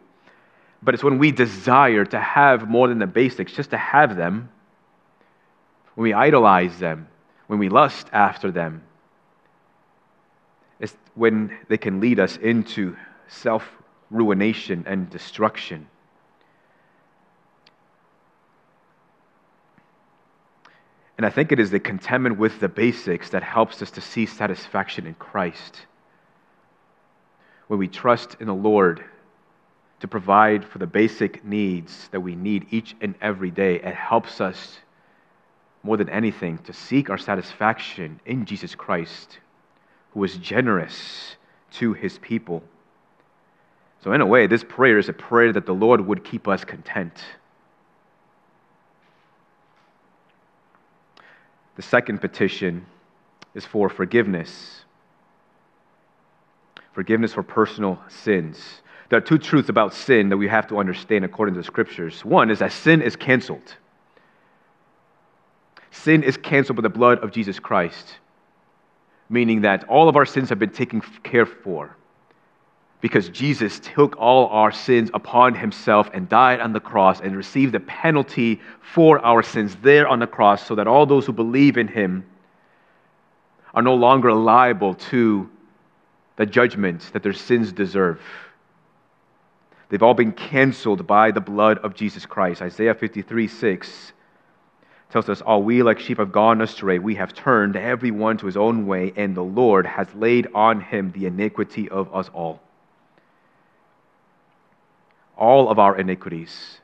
but 0.82 0.94
it's 0.94 1.04
when 1.04 1.18
we 1.18 1.32
desire 1.32 2.04
to 2.04 2.18
have 2.18 2.68
more 2.68 2.88
than 2.88 2.98
the 2.98 3.06
basics, 3.06 3.52
just 3.52 3.70
to 3.70 3.76
have 3.76 4.16
them, 4.16 4.48
when 5.94 6.04
we 6.04 6.12
idolize 6.12 6.78
them, 6.78 7.08
when 7.46 7.58
we 7.58 7.68
lust 7.68 8.08
after 8.12 8.50
them, 8.50 8.82
it's 10.78 10.94
when 11.14 11.56
they 11.68 11.78
can 11.78 12.00
lead 12.00 12.20
us 12.20 12.36
into 12.36 12.96
self 13.28 13.64
ruination 14.10 14.84
and 14.86 15.10
destruction. 15.10 15.88
And 21.16 21.24
I 21.24 21.30
think 21.30 21.50
it 21.50 21.60
is 21.60 21.70
the 21.70 21.80
contentment 21.80 22.38
with 22.38 22.60
the 22.60 22.68
basics 22.68 23.30
that 23.30 23.42
helps 23.42 23.80
us 23.80 23.90
to 23.92 24.00
see 24.00 24.26
satisfaction 24.26 25.06
in 25.06 25.14
Christ. 25.14 25.86
When 27.68 27.78
we 27.78 27.88
trust 27.88 28.36
in 28.38 28.46
the 28.46 28.54
Lord 28.54 29.02
to 30.00 30.08
provide 30.08 30.64
for 30.64 30.78
the 30.78 30.86
basic 30.86 31.44
needs 31.44 32.08
that 32.12 32.20
we 32.20 32.36
need 32.36 32.66
each 32.70 32.94
and 33.00 33.14
every 33.22 33.50
day, 33.50 33.76
it 33.76 33.94
helps 33.94 34.40
us 34.40 34.78
more 35.82 35.96
than 35.96 36.10
anything 36.10 36.58
to 36.58 36.72
seek 36.72 37.08
our 37.08 37.18
satisfaction 37.18 38.20
in 38.26 38.44
Jesus 38.44 38.74
Christ, 38.74 39.38
who 40.12 40.22
is 40.22 40.36
generous 40.36 41.36
to 41.72 41.94
his 41.94 42.18
people. 42.18 42.62
So, 44.02 44.12
in 44.12 44.20
a 44.20 44.26
way, 44.26 44.46
this 44.46 44.64
prayer 44.64 44.98
is 44.98 45.08
a 45.08 45.14
prayer 45.14 45.52
that 45.52 45.64
the 45.64 45.74
Lord 45.74 46.06
would 46.06 46.24
keep 46.24 46.46
us 46.46 46.64
content. 46.64 47.24
The 51.76 51.82
second 51.82 52.20
petition 52.20 52.86
is 53.54 53.64
for 53.64 53.88
forgiveness. 53.88 54.84
Forgiveness 56.92 57.34
for 57.34 57.42
personal 57.42 58.02
sins. 58.08 58.82
There 59.08 59.18
are 59.18 59.22
two 59.22 59.38
truths 59.38 59.68
about 59.68 59.94
sin 59.94 60.30
that 60.30 60.36
we 60.36 60.48
have 60.48 60.66
to 60.68 60.78
understand 60.78 61.24
according 61.24 61.54
to 61.54 61.60
the 61.60 61.64
scriptures. 61.64 62.24
One 62.24 62.50
is 62.50 62.58
that 62.58 62.72
sin 62.72 63.02
is 63.02 63.14
canceled. 63.14 63.76
Sin 65.90 66.22
is 66.22 66.36
canceled 66.36 66.76
by 66.76 66.82
the 66.82 66.88
blood 66.88 67.18
of 67.22 67.30
Jesus 67.30 67.58
Christ, 67.58 68.18
meaning 69.28 69.60
that 69.62 69.84
all 69.84 70.08
of 70.08 70.16
our 70.16 70.26
sins 70.26 70.48
have 70.48 70.58
been 70.58 70.70
taken 70.70 71.00
care 71.22 71.46
for 71.46 71.96
because 73.00 73.28
Jesus 73.28 73.78
took 73.80 74.16
all 74.18 74.48
our 74.48 74.72
sins 74.72 75.10
upon 75.12 75.54
himself 75.54 76.08
and 76.14 76.28
died 76.28 76.60
on 76.60 76.72
the 76.72 76.80
cross 76.80 77.20
and 77.20 77.36
received 77.36 77.72
the 77.72 77.80
penalty 77.80 78.60
for 78.80 79.24
our 79.24 79.42
sins 79.42 79.76
there 79.82 80.08
on 80.08 80.18
the 80.18 80.26
cross 80.26 80.66
so 80.66 80.74
that 80.74 80.86
all 80.86 81.04
those 81.04 81.26
who 81.26 81.32
believe 81.32 81.76
in 81.76 81.88
him 81.88 82.24
are 83.74 83.82
no 83.82 83.94
longer 83.94 84.32
liable 84.32 84.94
to 84.94 85.48
the 86.36 86.46
judgment 86.46 87.10
that 87.12 87.22
their 87.22 87.34
sins 87.34 87.72
deserve. 87.72 88.20
They've 89.88 90.02
all 90.02 90.14
been 90.14 90.32
canceled 90.32 91.06
by 91.06 91.30
the 91.30 91.40
blood 91.40 91.78
of 91.78 91.94
Jesus 91.94 92.24
Christ. 92.24 92.62
Isaiah 92.62 92.94
53 92.94 93.46
6 93.46 94.12
tells 95.10 95.28
us, 95.28 95.42
All 95.42 95.62
we 95.62 95.82
like 95.82 96.00
sheep 96.00 96.18
have 96.18 96.32
gone 96.32 96.60
astray. 96.60 96.98
We 96.98 97.14
have 97.16 97.34
turned 97.34 97.76
every 97.76 98.10
one 98.10 98.38
to 98.38 98.46
his 98.46 98.56
own 98.56 98.86
way, 98.86 99.12
and 99.16 99.36
the 99.36 99.44
Lord 99.44 99.86
has 99.86 100.12
laid 100.14 100.48
on 100.54 100.80
him 100.80 101.12
the 101.12 101.26
iniquity 101.26 101.88
of 101.88 102.12
us 102.14 102.28
all 102.34 102.60
all 105.36 105.68
of 105.68 105.78
our 105.78 105.98
iniquities 105.98 106.80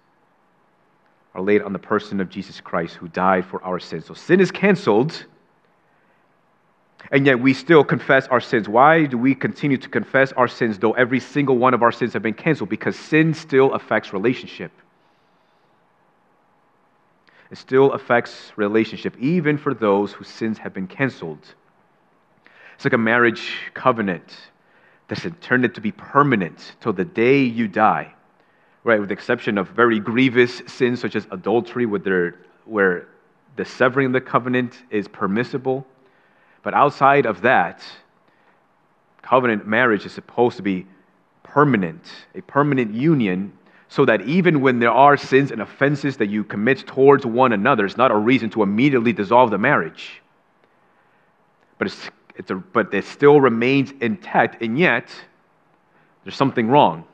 are 1.34 1.42
laid 1.42 1.62
on 1.62 1.72
the 1.72 1.78
person 1.78 2.20
of 2.20 2.28
Jesus 2.28 2.60
Christ 2.60 2.96
who 2.96 3.08
died 3.08 3.46
for 3.46 3.62
our 3.64 3.78
sins. 3.78 4.06
So 4.06 4.14
sin 4.14 4.40
is 4.40 4.50
canceled, 4.50 5.24
And 7.10 7.26
yet 7.26 7.40
we 7.40 7.54
still 7.54 7.84
confess 7.84 8.26
our 8.28 8.40
sins. 8.40 8.68
Why 8.68 9.06
do 9.06 9.18
we 9.18 9.34
continue 9.34 9.76
to 9.78 9.88
confess 9.88 10.32
our 10.32 10.48
sins 10.48 10.78
though 10.78 10.92
every 10.92 11.20
single 11.20 11.58
one 11.58 11.74
of 11.74 11.82
our 11.82 11.92
sins 11.92 12.12
have 12.12 12.22
been 12.22 12.34
canceled? 12.34 12.70
Because 12.70 12.96
sin 12.96 13.34
still 13.34 13.72
affects 13.74 14.12
relationship. 14.12 14.72
It 17.50 17.58
still 17.58 17.92
affects 17.92 18.52
relationship, 18.56 19.16
even 19.18 19.58
for 19.58 19.74
those 19.74 20.12
whose 20.12 20.28
sins 20.28 20.58
have 20.58 20.72
been 20.72 20.86
canceled. 20.86 21.54
It's 22.74 22.84
like 22.84 22.94
a 22.94 22.98
marriage 22.98 23.58
covenant 23.74 24.34
that's 25.08 25.26
intended 25.26 25.74
to 25.74 25.82
be 25.82 25.92
permanent 25.92 26.76
till 26.80 26.94
the 26.94 27.04
day 27.04 27.42
you 27.42 27.68
die, 27.68 28.14
right? 28.84 28.98
With 28.98 29.08
the 29.08 29.14
exception 29.14 29.58
of 29.58 29.68
very 29.68 30.00
grievous 30.00 30.62
sins 30.66 31.00
such 31.00 31.16
as 31.16 31.26
adultery, 31.30 31.86
where, 31.86 32.34
where 32.64 33.08
the 33.56 33.64
severing 33.64 34.06
of 34.08 34.12
the 34.12 34.20
covenant 34.20 34.82
is 34.90 35.08
permissible. 35.08 35.86
But 36.62 36.74
outside 36.74 37.26
of 37.26 37.42
that, 37.42 37.82
covenant 39.22 39.66
marriage 39.66 40.04
is 40.04 40.12
supposed 40.12 40.56
to 40.56 40.62
be 40.62 40.86
permanent, 41.42 42.04
a 42.34 42.40
permanent 42.42 42.94
union, 42.94 43.52
so 43.88 44.06
that 44.06 44.22
even 44.22 44.62
when 44.62 44.78
there 44.78 44.90
are 44.90 45.16
sins 45.16 45.50
and 45.50 45.60
offenses 45.60 46.16
that 46.16 46.28
you 46.28 46.44
commit 46.44 46.86
towards 46.86 47.26
one 47.26 47.52
another, 47.52 47.84
it's 47.84 47.96
not 47.96 48.10
a 48.10 48.16
reason 48.16 48.48
to 48.50 48.62
immediately 48.62 49.12
dissolve 49.12 49.50
the 49.50 49.58
marriage. 49.58 50.22
But, 51.78 51.88
it's, 51.88 52.10
it's 52.36 52.50
a, 52.50 52.54
but 52.54 52.94
it 52.94 53.04
still 53.04 53.40
remains 53.40 53.92
intact, 54.00 54.62
and 54.62 54.78
yet 54.78 55.10
there's 56.24 56.36
something 56.36 56.68
wrong. 56.68 57.04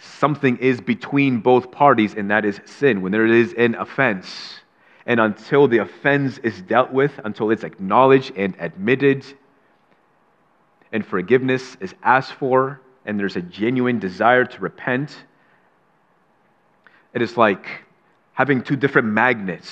Something 0.00 0.56
is 0.56 0.80
between 0.80 1.40
both 1.40 1.70
parties, 1.70 2.14
and 2.14 2.30
that 2.30 2.46
is 2.46 2.58
sin. 2.64 3.02
When 3.02 3.12
there 3.12 3.26
is 3.26 3.52
an 3.58 3.74
offense, 3.74 4.60
and 5.04 5.20
until 5.20 5.68
the 5.68 5.78
offense 5.78 6.38
is 6.38 6.62
dealt 6.62 6.90
with, 6.90 7.20
until 7.22 7.50
it's 7.50 7.64
acknowledged 7.64 8.32
and 8.34 8.56
admitted, 8.58 9.26
and 10.90 11.04
forgiveness 11.04 11.76
is 11.80 11.94
asked 12.02 12.32
for, 12.32 12.80
and 13.04 13.20
there's 13.20 13.36
a 13.36 13.42
genuine 13.42 13.98
desire 13.98 14.46
to 14.46 14.60
repent, 14.60 15.24
it 17.12 17.20
is 17.20 17.36
like 17.36 17.66
having 18.32 18.62
two 18.62 18.76
different 18.76 19.08
magnets. 19.08 19.70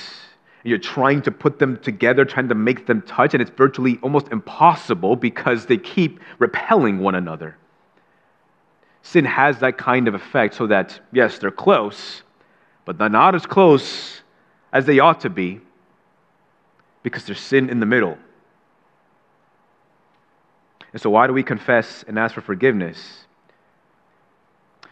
You're 0.63 0.77
trying 0.77 1.23
to 1.23 1.31
put 1.31 1.59
them 1.59 1.79
together, 1.79 2.27
trying 2.27 2.49
to 2.49 2.55
make 2.55 2.87
them 2.87 3.01
touch, 3.01 3.33
and 3.33 3.41
it's 3.41 3.51
virtually 3.51 3.99
almost 4.03 4.29
impossible 4.29 5.17
because 5.17 5.65
they 5.65 5.79
keep 5.79 6.21
repelling 6.39 6.99
one 6.99 7.15
another. 7.15 7.57
Sin 9.03 9.25
has 9.25 9.59
that 9.61 9.79
kind 9.79 10.09
of 10.09 10.15
effect 10.15 10.55
so 10.55 10.67
that, 10.67 11.01
yes, 11.13 11.39
they're 11.39 11.51
close, 11.51 12.23
but 12.85 12.99
they're 12.99 13.09
not 13.09 13.35
as 13.35 13.47
close 13.47 14.23
as 14.73 14.87
they 14.87 14.99
ought 14.99 15.21
to 15.21 15.31
be 15.31 15.61
because 17.03 17.25
there's 17.25 17.41
sin 17.41 17.71
in 17.71 17.81
the 17.81 17.87
middle. 17.87 18.19
And 20.93 21.01
so, 21.01 21.11
why 21.11 21.27
do 21.27 21.33
we 21.33 21.43
confess 21.43 22.05
and 22.09 22.19
ask 22.19 22.35
for 22.35 22.41
forgiveness? 22.41 23.27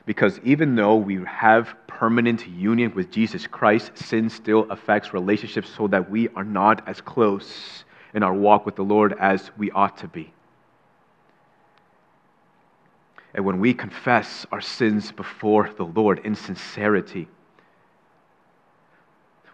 Because 0.04 0.38
even 0.44 0.76
though 0.76 0.96
we 0.96 1.22
have 1.24 1.74
permanent 1.86 2.46
union 2.46 2.94
with 2.94 3.10
Jesus 3.10 3.46
Christ, 3.46 3.96
sin 3.98 4.30
still 4.30 4.70
affects 4.70 5.12
relationships 5.12 5.68
so 5.76 5.88
that 5.88 6.08
we 6.08 6.28
are 6.30 6.44
not 6.44 6.86
as 6.86 7.00
close 7.00 7.84
in 8.14 8.22
our 8.22 8.34
walk 8.34 8.66
with 8.66 8.76
the 8.76 8.84
Lord 8.84 9.14
as 9.18 9.50
we 9.58 9.70
ought 9.72 9.96
to 9.98 10.08
be. 10.08 10.32
And 13.36 13.44
when 13.44 13.60
we 13.60 13.72
confess 13.72 14.44
our 14.50 14.60
sins 14.60 15.12
before 15.12 15.70
the 15.76 15.84
Lord 15.84 16.18
in 16.24 16.34
sincerity, 16.34 17.28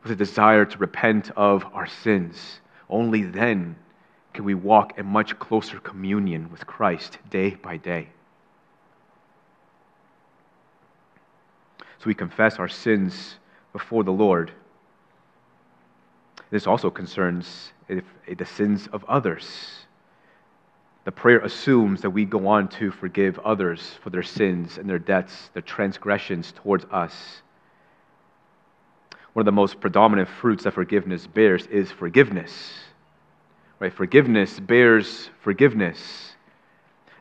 with 0.02 0.12
a 0.12 0.16
desire 0.16 0.64
to 0.64 0.78
repent 0.78 1.30
of 1.36 1.64
our 1.72 1.86
sins. 1.86 2.60
Only 2.90 3.22
then 3.22 3.76
can 4.34 4.44
we 4.44 4.54
walk 4.54 4.98
in 4.98 5.06
much 5.06 5.38
closer 5.38 5.78
communion 5.78 6.50
with 6.50 6.66
Christ 6.66 7.18
day 7.30 7.50
by 7.50 7.76
day. 7.76 8.08
So 11.98 12.06
we 12.06 12.14
confess 12.14 12.58
our 12.58 12.68
sins 12.68 13.36
before 13.72 14.02
the 14.02 14.12
Lord. 14.12 14.50
This 16.50 16.66
also 16.66 16.90
concerns 16.90 17.72
the 17.88 18.44
sins 18.44 18.88
of 18.92 19.04
others. 19.04 19.86
The 21.04 21.12
prayer 21.12 21.40
assumes 21.40 22.02
that 22.02 22.10
we 22.10 22.24
go 22.24 22.46
on 22.48 22.68
to 22.68 22.90
forgive 22.90 23.38
others 23.40 23.82
for 24.02 24.10
their 24.10 24.22
sins 24.22 24.78
and 24.78 24.88
their 24.88 24.98
debts, 24.98 25.50
their 25.52 25.62
transgressions 25.62 26.52
towards 26.52 26.84
us 26.92 27.42
one 29.32 29.42
of 29.42 29.46
the 29.46 29.52
most 29.52 29.80
predominant 29.80 30.28
fruits 30.28 30.64
that 30.64 30.74
forgiveness 30.74 31.26
bears 31.26 31.66
is 31.66 31.90
forgiveness. 31.90 32.52
Right? 33.78 33.92
Forgiveness 33.92 34.60
bears 34.60 35.30
forgiveness. 35.40 35.98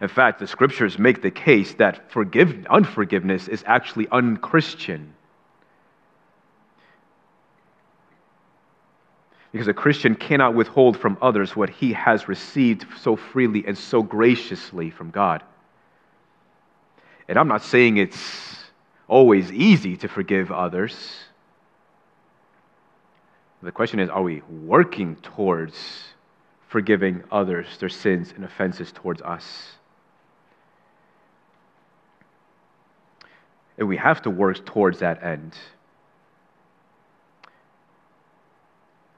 In 0.02 0.08
fact, 0.08 0.39
the 0.39 0.48
scriptures 0.48 1.00
make 1.00 1.22
the 1.22 1.32
case 1.32 1.74
that 1.76 2.12
forgive, 2.12 2.65
unforgiveness 2.70 3.48
is 3.48 3.63
actually 3.65 4.08
unchristian. 4.12 5.13
Because 9.52 9.68
a 9.68 9.74
Christian 9.74 10.16
cannot 10.16 10.54
withhold 10.54 10.98
from 10.98 11.18
others 11.22 11.56
what 11.56 11.70
he 11.70 11.94
has 11.94 12.28
received 12.28 12.86
so 13.02 13.16
freely 13.16 13.66
and 13.68 13.78
so 13.78 14.02
graciously 14.02 14.90
from 14.90 15.12
God. 15.12 15.44
And 17.28 17.38
I'm 17.38 17.48
not 17.48 17.64
saying 17.64 17.98
it's 17.98 18.58
always 19.08 19.52
easy 19.52 19.98
to 19.98 20.08
forgive 20.08 20.52
others. 20.52 20.96
The 23.62 23.72
question 23.72 24.00
is 24.00 24.10
are 24.10 24.24
we 24.24 24.42
working 24.50 25.18
towards 25.18 25.76
forgiving 26.70 27.24
others 27.32 27.68
their 27.80 27.90
sins 27.90 28.34
and 28.36 28.44
offenses 28.46 28.92
towards 28.92 29.22
us? 29.22 29.74
And 33.78 33.88
we 33.88 33.98
have 33.98 34.22
to 34.24 34.30
work 34.30 34.66
towards 34.66 35.00
that 35.00 35.24
end. 35.24 35.56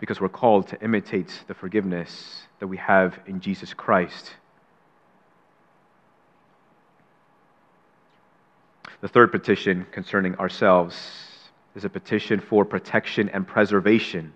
Because 0.04 0.20
we're 0.20 0.28
called 0.28 0.68
to 0.68 0.84
imitate 0.84 1.32
the 1.48 1.54
forgiveness 1.54 2.42
that 2.60 2.68
we 2.68 2.76
have 2.76 3.18
in 3.26 3.40
Jesus 3.40 3.74
Christ. 3.74 4.34
The 9.00 9.08
third 9.08 9.32
petition 9.32 9.88
concerning 9.94 10.36
ourselves 10.36 10.94
is 11.74 11.86
a 11.86 11.90
petition 11.90 12.42
for 12.42 12.66
protection 12.66 13.30
and 13.30 13.48
preservation. 13.48 14.34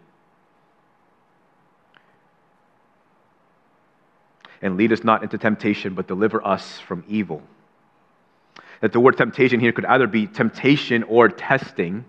And 4.61 4.77
lead 4.77 4.93
us 4.93 5.03
not 5.03 5.21
into 5.21 5.37
temptation, 5.37 5.95
but 5.95 6.07
deliver 6.07 6.47
us 6.47 6.79
from 6.79 7.03
evil. 7.09 7.41
That 8.79 8.93
the 8.93 9.01
word 9.01 9.17
temptation 9.17 9.59
here 9.59 9.73
could 9.73 9.85
either 9.85 10.07
be 10.07 10.27
temptation 10.27 11.03
or 11.03 11.27
testing. 11.27 12.05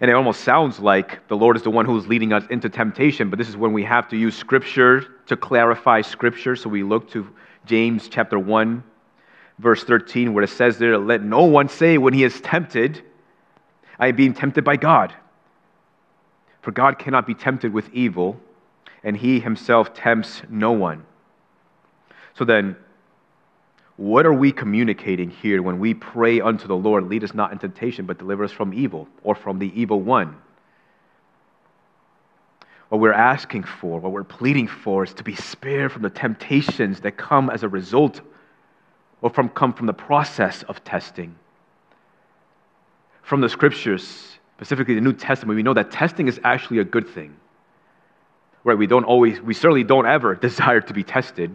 And 0.00 0.10
it 0.10 0.14
almost 0.14 0.40
sounds 0.40 0.80
like 0.80 1.26
the 1.28 1.36
Lord 1.36 1.56
is 1.56 1.62
the 1.62 1.70
one 1.70 1.86
who 1.86 1.96
is 1.96 2.06
leading 2.06 2.32
us 2.32 2.44
into 2.50 2.68
temptation, 2.68 3.30
but 3.30 3.38
this 3.38 3.48
is 3.48 3.56
when 3.56 3.72
we 3.72 3.84
have 3.84 4.08
to 4.08 4.16
use 4.16 4.36
Scripture 4.36 5.06
to 5.26 5.36
clarify 5.36 6.00
Scripture. 6.00 6.56
So 6.56 6.68
we 6.68 6.82
look 6.82 7.10
to 7.10 7.28
James 7.66 8.08
chapter 8.08 8.38
1, 8.38 8.82
verse 9.58 9.84
13, 9.84 10.34
where 10.34 10.44
it 10.44 10.50
says 10.50 10.78
there, 10.78 10.98
Let 10.98 11.22
no 11.22 11.44
one 11.44 11.68
say 11.68 11.96
when 11.98 12.12
he 12.12 12.24
is 12.24 12.40
tempted, 12.40 13.02
I 13.98 14.08
am 14.08 14.16
being 14.16 14.34
tempted 14.34 14.64
by 14.64 14.76
God. 14.76 15.14
For 16.62 16.72
God 16.72 16.98
cannot 16.98 17.26
be 17.26 17.34
tempted 17.34 17.72
with 17.72 17.88
evil, 17.92 18.40
and 19.04 19.16
he 19.16 19.38
himself 19.38 19.94
tempts 19.94 20.42
no 20.48 20.72
one. 20.72 21.04
So 22.34 22.44
then, 22.44 22.76
what 23.96 24.26
are 24.26 24.32
we 24.32 24.50
communicating 24.52 25.30
here 25.30 25.62
when 25.62 25.78
we 25.78 25.94
pray 25.94 26.40
unto 26.40 26.66
the 26.66 26.76
Lord, 26.76 27.08
lead 27.08 27.22
us 27.22 27.34
not 27.34 27.52
in 27.52 27.58
temptation, 27.58 28.06
but 28.06 28.18
deliver 28.18 28.44
us 28.44 28.52
from 28.52 28.74
evil 28.74 29.08
or 29.22 29.34
from 29.34 29.58
the 29.58 29.72
evil 29.80 30.00
one? 30.00 30.36
What 32.88 33.00
we're 33.00 33.12
asking 33.12 33.64
for, 33.64 34.00
what 34.00 34.12
we're 34.12 34.24
pleading 34.24 34.68
for, 34.68 35.04
is 35.04 35.14
to 35.14 35.24
be 35.24 35.34
spared 35.34 35.92
from 35.92 36.02
the 36.02 36.10
temptations 36.10 37.00
that 37.00 37.16
come 37.16 37.50
as 37.50 37.62
a 37.62 37.68
result 37.68 38.20
or 39.22 39.30
from, 39.30 39.48
come 39.48 39.72
from 39.72 39.86
the 39.86 39.94
process 39.94 40.62
of 40.64 40.82
testing 40.84 41.36
from 43.24 43.40
the 43.40 43.48
scriptures, 43.48 44.38
specifically 44.56 44.94
the 44.94 45.00
New 45.00 45.12
Testament, 45.12 45.56
we 45.56 45.62
know 45.62 45.74
that 45.74 45.90
testing 45.90 46.28
is 46.28 46.38
actually 46.44 46.78
a 46.78 46.84
good 46.84 47.08
thing. 47.08 47.34
Right? 48.62 48.78
We 48.78 48.86
don't 48.86 49.04
always, 49.04 49.40
we 49.40 49.54
certainly 49.54 49.84
don't 49.84 50.06
ever 50.06 50.34
desire 50.48 50.80
to 50.82 50.92
be 50.92 51.02
tested. 51.02 51.54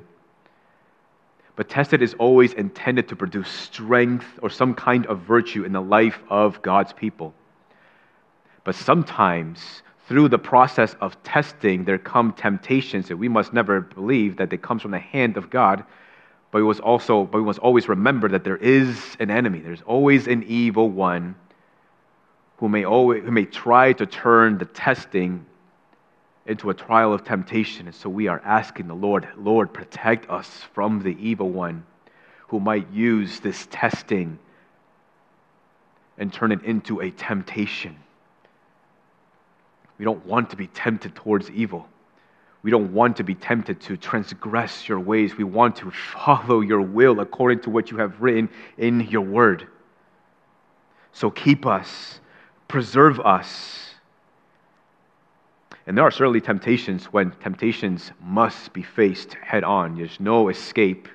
But 1.60 1.67
tested 1.67 2.02
is 2.02 2.13
always 2.13 2.54
intended 2.54 3.10
to 3.10 3.17
produce 3.17 3.50
strength 3.50 4.39
or 4.41 4.50
some 4.50 4.74
kind 4.74 5.06
of 5.08 5.19
virtue 5.19 5.65
in 5.65 5.74
the 5.74 5.82
life 5.82 6.17
of 6.30 6.62
God's 6.62 6.93
people. 6.93 7.34
But 8.63 8.76
sometimes, 8.76 9.84
through 10.08 10.30
the 10.30 10.39
process 10.39 10.95
of 11.02 11.22
testing, 11.24 11.84
there 11.84 11.98
come 11.98 12.32
temptations 12.32 13.10
that 13.10 13.17
we 13.17 13.28
must 13.28 13.52
never 13.52 13.82
believe 13.82 14.38
that 14.38 14.50
they 14.50 14.56
come 14.56 14.80
from 14.80 14.91
the 14.91 15.00
hand 15.00 15.36
of 15.36 15.50
God. 15.50 15.84
But 16.52 16.60
we 16.60 16.67
must 16.69 16.80
also, 16.80 17.26
but 17.26 17.39
we 17.39 17.43
must 17.43 17.60
always 17.60 17.89
remember 17.89 18.30
that 18.30 18.45
there 18.45 18.56
is 18.56 19.17
an 19.19 19.30
enemy. 19.30 19.60
There's 19.60 19.82
always 19.82 20.28
an 20.28 20.43
evil 20.43 20.89
one 20.89 21.36
who 22.56 22.69
may, 22.69 22.86
always, 22.86 23.26
who 23.26 23.32
may 23.32 23.43
try 23.43 23.91
to 23.91 24.06
turn 24.06 24.60
the 24.60 24.65
testing 24.65 25.45
into 26.50 26.70
a 26.70 26.74
trial 26.74 27.14
of 27.14 27.24
temptation. 27.24 27.86
And 27.86 27.96
so 27.96 28.10
we 28.10 28.28
are 28.28 28.42
asking 28.44 28.88
the 28.88 28.96
Lord, 28.96 29.28
Lord, 29.38 29.74
protect 29.74 30.30
us 30.30 30.50
from 30.74 31.02
the 31.02 31.16
evil 31.20 31.50
one 31.50 31.86
who 32.48 32.60
might 32.60 32.92
use 32.92 33.40
this 33.40 33.68
testing 33.70 34.40
and 36.18 36.34
turn 36.34 36.52
it 36.52 36.64
into 36.64 37.00
a 37.00 37.12
temptation. 37.12 37.96
We 39.98 40.06
don't 40.06 40.26
want 40.26 40.50
to 40.50 40.56
be 40.56 40.68
tempted 40.68 41.16
towards 41.16 41.52
evil. 41.52 41.88
We 42.64 42.72
don't 42.72 42.94
want 42.94 43.18
to 43.18 43.24
be 43.24 43.36
tempted 43.36 43.80
to 43.82 43.96
transgress 43.96 44.90
your 44.90 45.00
ways. 45.00 45.38
We 45.38 45.44
want 45.44 45.78
to 45.78 45.92
follow 45.92 46.62
your 46.62 46.82
will 46.82 47.20
according 47.20 47.62
to 47.62 47.70
what 47.70 47.92
you 47.92 47.98
have 47.98 48.20
written 48.22 48.50
in 48.78 49.02
your 49.02 49.22
word. 49.22 49.68
So 51.14 51.30
keep 51.30 51.66
us, 51.66 52.20
preserve 52.68 53.20
us. 53.20 53.88
And 55.89 55.97
there 55.97 56.06
are 56.06 56.12
certainly 56.12 56.39
temptations 56.39 57.06
when 57.06 57.32
temptations 57.32 58.12
must 58.21 58.73
be 58.73 58.84
faced 58.84 59.34
head 59.34 59.63
on. 59.63 59.97
There's 59.97 60.19
no 60.19 60.49
escape. 60.49 61.08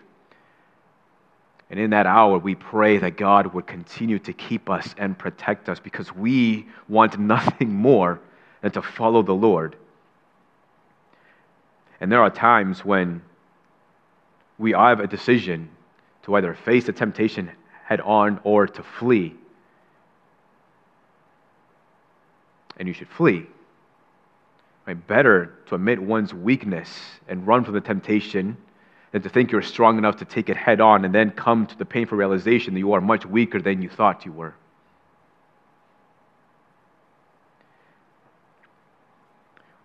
And 1.71 1.79
in 1.79 1.91
that 1.91 2.07
hour, 2.07 2.39
we 2.39 2.57
pray 2.57 2.99
that 2.99 3.17
God 3.17 3.55
would 3.55 3.69
continue 3.69 4.19
to 4.19 4.33
keep 4.33 4.69
us 4.69 4.93
and 4.99 5.17
protect 5.17 5.69
us 5.69 5.79
because 5.79 6.13
we 6.13 6.67
want 6.89 7.17
nothing 7.21 7.73
more 7.73 8.19
than 8.63 8.73
to 8.73 8.83
follow 8.83 9.23
the 9.23 9.33
Lord. 9.33 9.77
And 12.01 12.11
there 12.11 12.23
are 12.23 12.31
times 12.31 12.85
when 12.85 13.23
we 14.59 14.73
have 14.73 14.99
a 14.99 15.07
decision 15.07 15.71
to 16.25 16.35
either 16.35 16.53
face 16.53 16.87
the 16.87 16.93
temptation 16.93 17.53
head 17.85 18.01
on 18.01 18.41
or 18.43 18.67
to 18.67 18.83
flee. 18.83 19.37
And 22.77 22.89
you 22.89 22.95
should 22.95 23.09
flee. 23.11 23.47
Right? 24.87 25.07
Better 25.07 25.59
to 25.67 25.75
admit 25.77 26.01
one's 26.01 26.35
weakness 26.35 26.91
and 27.27 27.47
run 27.47 27.65
from 27.65 27.75
the 27.75 27.81
temptation 27.81 28.57
than 29.13 29.23
to 29.23 29.29
think 29.29 29.53
you're 29.53 29.63
strong 29.63 29.97
enough 29.97 30.17
to 30.17 30.25
take 30.25 30.49
it 30.49 30.57
head 30.57 30.81
on 30.81 31.05
and 31.05 31.15
then 31.15 31.31
come 31.31 31.67
to 31.67 31.79
the 31.79 31.85
painful 31.85 32.19
realization 32.19 32.75
that 32.75 32.81
you 32.81 32.93
are 32.93 33.01
much 33.01 33.25
weaker 33.25 33.61
than 33.61 33.81
you 33.81 33.89
thought 33.89 34.27
you 34.27 34.33
were. 34.33 34.55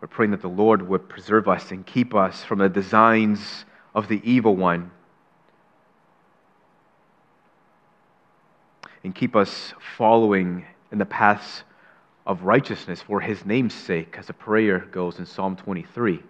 We're 0.02 0.08
praying 0.08 0.32
that 0.32 0.42
the 0.42 0.48
Lord 0.48 0.88
would 0.88 1.10
preserve 1.10 1.48
us 1.48 1.72
and 1.72 1.86
keep 1.86 2.16
us 2.16 2.44
from 2.44 2.60
the 2.60 2.70
designs 2.70 3.66
of 3.94 4.08
the 4.08 4.22
evil 4.24 4.56
one. 4.56 4.92
And 9.04 9.14
keep 9.14 9.36
us 9.36 9.74
following 9.98 10.66
in 10.92 10.98
the 10.98 11.06
paths 11.06 11.64
of 12.30 12.44
righteousness 12.44 13.02
for 13.02 13.20
his 13.20 13.44
name's 13.44 13.74
sake, 13.74 14.15
as 14.20 14.28
the 14.28 14.34
prayer 14.34 14.86
goes 14.92 15.18
in 15.18 15.26
Psalm 15.26 15.56
23. 15.56 16.22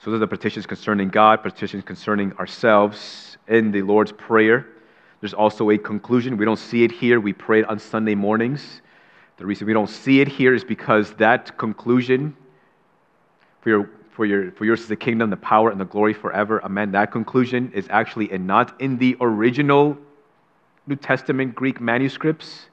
So 0.00 0.10
those 0.10 0.16
are 0.16 0.18
the 0.18 0.26
petitions 0.26 0.66
concerning 0.66 1.08
God, 1.08 1.44
petitions 1.44 1.84
concerning 1.84 2.32
ourselves 2.32 3.38
in 3.46 3.70
the 3.70 3.82
Lord's 3.82 4.10
Prayer. 4.10 4.66
There's 5.20 5.34
also 5.34 5.70
a 5.70 5.78
conclusion. 5.78 6.36
We 6.36 6.44
don't 6.44 6.58
see 6.58 6.82
it 6.82 6.90
here. 6.90 7.20
We 7.20 7.32
pray 7.32 7.60
it 7.60 7.68
on 7.68 7.78
Sunday 7.78 8.16
mornings. 8.16 8.82
The 9.36 9.46
reason 9.46 9.68
we 9.68 9.72
don't 9.72 9.88
see 9.88 10.20
it 10.20 10.26
here 10.26 10.52
is 10.52 10.64
because 10.64 11.14
that 11.14 11.56
conclusion, 11.56 12.36
for, 13.60 13.68
your, 13.68 13.90
for, 14.10 14.26
your, 14.26 14.50
for 14.50 14.64
yours 14.64 14.80
is 14.80 14.88
the 14.88 14.96
kingdom, 14.96 15.30
the 15.30 15.36
power, 15.36 15.70
and 15.70 15.80
the 15.80 15.84
glory 15.84 16.12
forever, 16.12 16.60
amen, 16.64 16.90
that 16.90 17.12
conclusion 17.12 17.70
is 17.72 17.86
actually 17.88 18.36
not 18.36 18.80
in 18.80 18.98
the 18.98 19.16
original 19.20 19.96
New 20.86 20.96
Testament 20.96 21.54
Greek 21.54 21.80
manuscripts. 21.80 22.66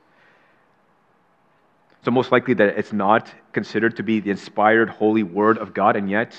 So, 2.04 2.12
most 2.12 2.32
likely 2.32 2.54
that 2.56 2.78
it's 2.78 2.94
not 2.94 3.32
considered 3.52 3.98
to 3.98 4.04
be 4.04 4.20
the 4.20 4.32
inspired 4.32 4.90
holy 4.90 5.24
word 5.24 5.58
of 5.58 5.74
God, 5.74 5.96
and 5.96 6.10
yet, 6.10 6.36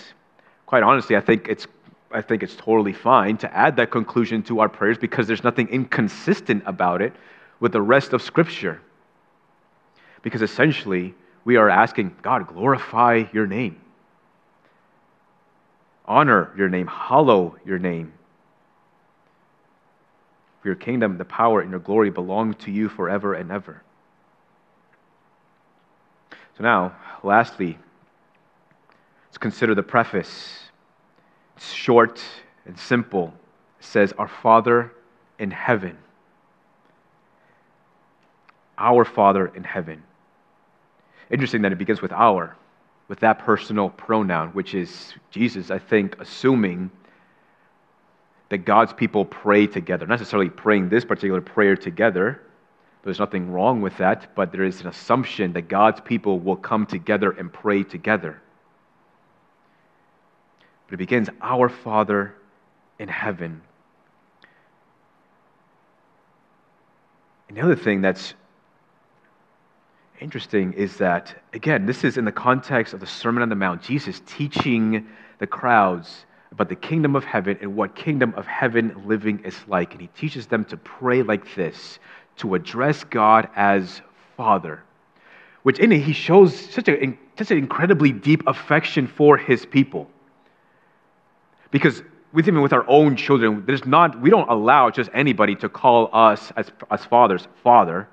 quite 0.66 0.82
honestly, 0.82 1.16
I 1.16 1.20
think 1.20 1.48
it's 1.48 1.66
I 2.12 2.22
think 2.22 2.42
it's 2.42 2.56
totally 2.56 2.92
fine 2.92 3.36
to 3.38 3.56
add 3.56 3.76
that 3.76 3.90
conclusion 3.90 4.42
to 4.44 4.60
our 4.60 4.68
prayers 4.68 4.98
because 4.98 5.28
there's 5.28 5.44
nothing 5.44 5.68
inconsistent 5.68 6.64
about 6.66 7.02
it 7.02 7.12
with 7.60 7.72
the 7.72 7.82
rest 7.82 8.12
of 8.12 8.20
Scripture. 8.20 8.80
Because 10.22 10.42
essentially, 10.42 11.14
we 11.44 11.56
are 11.56 11.70
asking 11.70 12.16
God, 12.20 12.48
glorify 12.48 13.24
your 13.32 13.46
name, 13.46 13.80
honor 16.04 16.52
your 16.56 16.68
name, 16.68 16.88
hallow 16.88 17.56
your 17.64 17.78
name. 17.78 18.12
For 20.60 20.68
your 20.68 20.76
kingdom, 20.76 21.16
the 21.16 21.24
power, 21.24 21.60
and 21.60 21.70
your 21.70 21.80
glory 21.80 22.10
belong 22.10 22.54
to 22.54 22.70
you 22.70 22.88
forever 22.88 23.34
and 23.34 23.50
ever. 23.50 23.82
So, 26.56 26.62
now, 26.62 26.94
lastly, 27.22 27.78
let's 29.28 29.38
consider 29.38 29.74
the 29.74 29.82
preface. 29.82 30.58
It's 31.56 31.72
short 31.72 32.22
and 32.66 32.78
simple. 32.78 33.32
It 33.78 33.84
says, 33.84 34.12
Our 34.18 34.28
Father 34.28 34.92
in 35.38 35.50
heaven. 35.50 35.96
Our 38.76 39.04
Father 39.04 39.46
in 39.46 39.64
heaven. 39.64 40.02
Interesting 41.30 41.62
that 41.62 41.72
it 41.72 41.78
begins 41.78 42.02
with 42.02 42.12
our, 42.12 42.56
with 43.08 43.20
that 43.20 43.38
personal 43.38 43.88
pronoun, 43.90 44.48
which 44.50 44.74
is 44.74 45.14
Jesus, 45.30 45.70
I 45.70 45.78
think, 45.78 46.20
assuming 46.20 46.90
that 48.50 48.58
God's 48.58 48.92
people 48.92 49.24
pray 49.24 49.66
together. 49.66 50.06
Not 50.06 50.18
necessarily 50.18 50.50
praying 50.50 50.88
this 50.88 51.04
particular 51.04 51.40
prayer 51.40 51.76
together. 51.76 52.42
There's 53.02 53.18
nothing 53.18 53.50
wrong 53.50 53.80
with 53.80 53.96
that, 53.96 54.34
but 54.34 54.52
there 54.52 54.64
is 54.64 54.80
an 54.82 54.88
assumption 54.88 55.54
that 55.54 55.68
God's 55.68 56.00
people 56.02 56.38
will 56.38 56.56
come 56.56 56.84
together 56.84 57.30
and 57.30 57.50
pray 57.50 57.82
together. 57.84 58.42
But 60.86 60.94
it 60.94 60.98
begins, 60.98 61.30
Our 61.40 61.68
Father 61.68 62.34
in 62.98 63.08
heaven. 63.08 63.62
And 67.48 67.56
the 67.56 67.62
other 67.62 67.76
thing 67.76 68.00
that's 68.00 68.34
interesting 70.20 70.72
is 70.72 70.96
that, 70.96 71.34
again, 71.52 71.86
this 71.86 72.04
is 72.04 72.18
in 72.18 72.24
the 72.24 72.32
context 72.32 72.92
of 72.92 73.00
the 73.00 73.06
Sermon 73.06 73.42
on 73.42 73.48
the 73.48 73.54
Mount, 73.54 73.82
Jesus 73.82 74.20
teaching 74.26 75.06
the 75.38 75.46
crowds 75.46 76.26
about 76.52 76.68
the 76.68 76.76
kingdom 76.76 77.14
of 77.16 77.24
heaven 77.24 77.56
and 77.60 77.76
what 77.76 77.94
kingdom 77.94 78.34
of 78.36 78.46
heaven 78.46 79.02
living 79.06 79.40
is 79.44 79.54
like. 79.68 79.92
And 79.92 80.00
he 80.00 80.08
teaches 80.08 80.46
them 80.46 80.64
to 80.66 80.76
pray 80.76 81.22
like 81.22 81.54
this, 81.54 81.98
to 82.38 82.54
address 82.54 83.04
God 83.04 83.48
as 83.54 84.02
Father, 84.36 84.82
which 85.62 85.78
in 85.78 85.92
it 85.92 86.00
he 86.00 86.12
shows 86.12 86.58
such, 86.58 86.88
a, 86.88 87.16
such 87.38 87.50
an 87.50 87.58
incredibly 87.58 88.12
deep 88.12 88.42
affection 88.46 89.06
for 89.06 89.36
his 89.36 89.64
people. 89.64 90.08
Because 91.70 92.02
with 92.32 92.48
even 92.48 92.62
with 92.62 92.72
our 92.72 92.88
own 92.88 93.16
children, 93.16 93.64
there's 93.66 93.84
not, 93.84 94.20
we 94.20 94.30
don't 94.30 94.48
allow 94.48 94.90
just 94.90 95.10
anybody 95.12 95.54
to 95.56 95.68
call 95.68 96.10
us 96.12 96.52
as, 96.56 96.70
as 96.90 97.04
fathers, 97.04 97.46
Father 97.62 98.08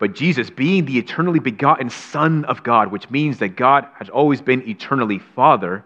but 0.00 0.14
Jesus, 0.14 0.48
being 0.48 0.86
the 0.86 0.98
eternally 0.98 1.40
begotten 1.40 1.90
Son 1.90 2.46
of 2.46 2.62
God, 2.62 2.90
which 2.90 3.08
means 3.10 3.38
that 3.38 3.50
God 3.50 3.86
has 3.98 4.08
always 4.08 4.40
been 4.40 4.66
eternally 4.66 5.18
Father, 5.18 5.84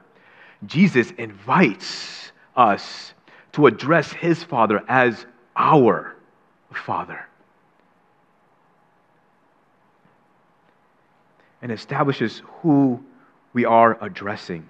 Jesus 0.66 1.10
invites 1.12 2.32
us 2.56 3.14
to 3.52 3.66
address 3.66 4.12
his 4.12 4.42
Father 4.42 4.82
as 4.88 5.26
our 5.56 6.14
Father. 6.72 7.26
And 11.62 11.72
establishes 11.72 12.42
who 12.60 13.02
we 13.52 13.64
are 13.64 13.96
addressing. 14.02 14.68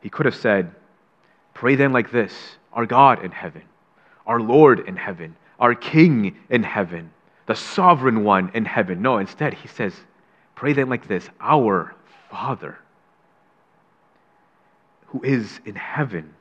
He 0.00 0.08
could 0.08 0.26
have 0.26 0.36
said, 0.36 0.74
Pray 1.52 1.74
then 1.74 1.92
like 1.92 2.10
this 2.10 2.32
Our 2.72 2.86
God 2.86 3.24
in 3.24 3.30
heaven, 3.30 3.62
our 4.26 4.40
Lord 4.40 4.80
in 4.88 4.96
heaven, 4.96 5.36
our 5.58 5.74
King 5.74 6.36
in 6.48 6.62
heaven 6.62 7.10
the 7.46 7.54
sovereign 7.54 8.24
one 8.24 8.50
in 8.54 8.64
heaven. 8.64 9.02
No, 9.02 9.18
instead, 9.18 9.54
he 9.54 9.68
says, 9.68 9.94
pray 10.54 10.72
then 10.72 10.88
like 10.88 11.06
this 11.06 11.28
Our 11.40 11.94
Father 12.30 12.78
who 15.14 15.22
is 15.22 15.60
in 15.64 15.76
heaven. 15.76 16.34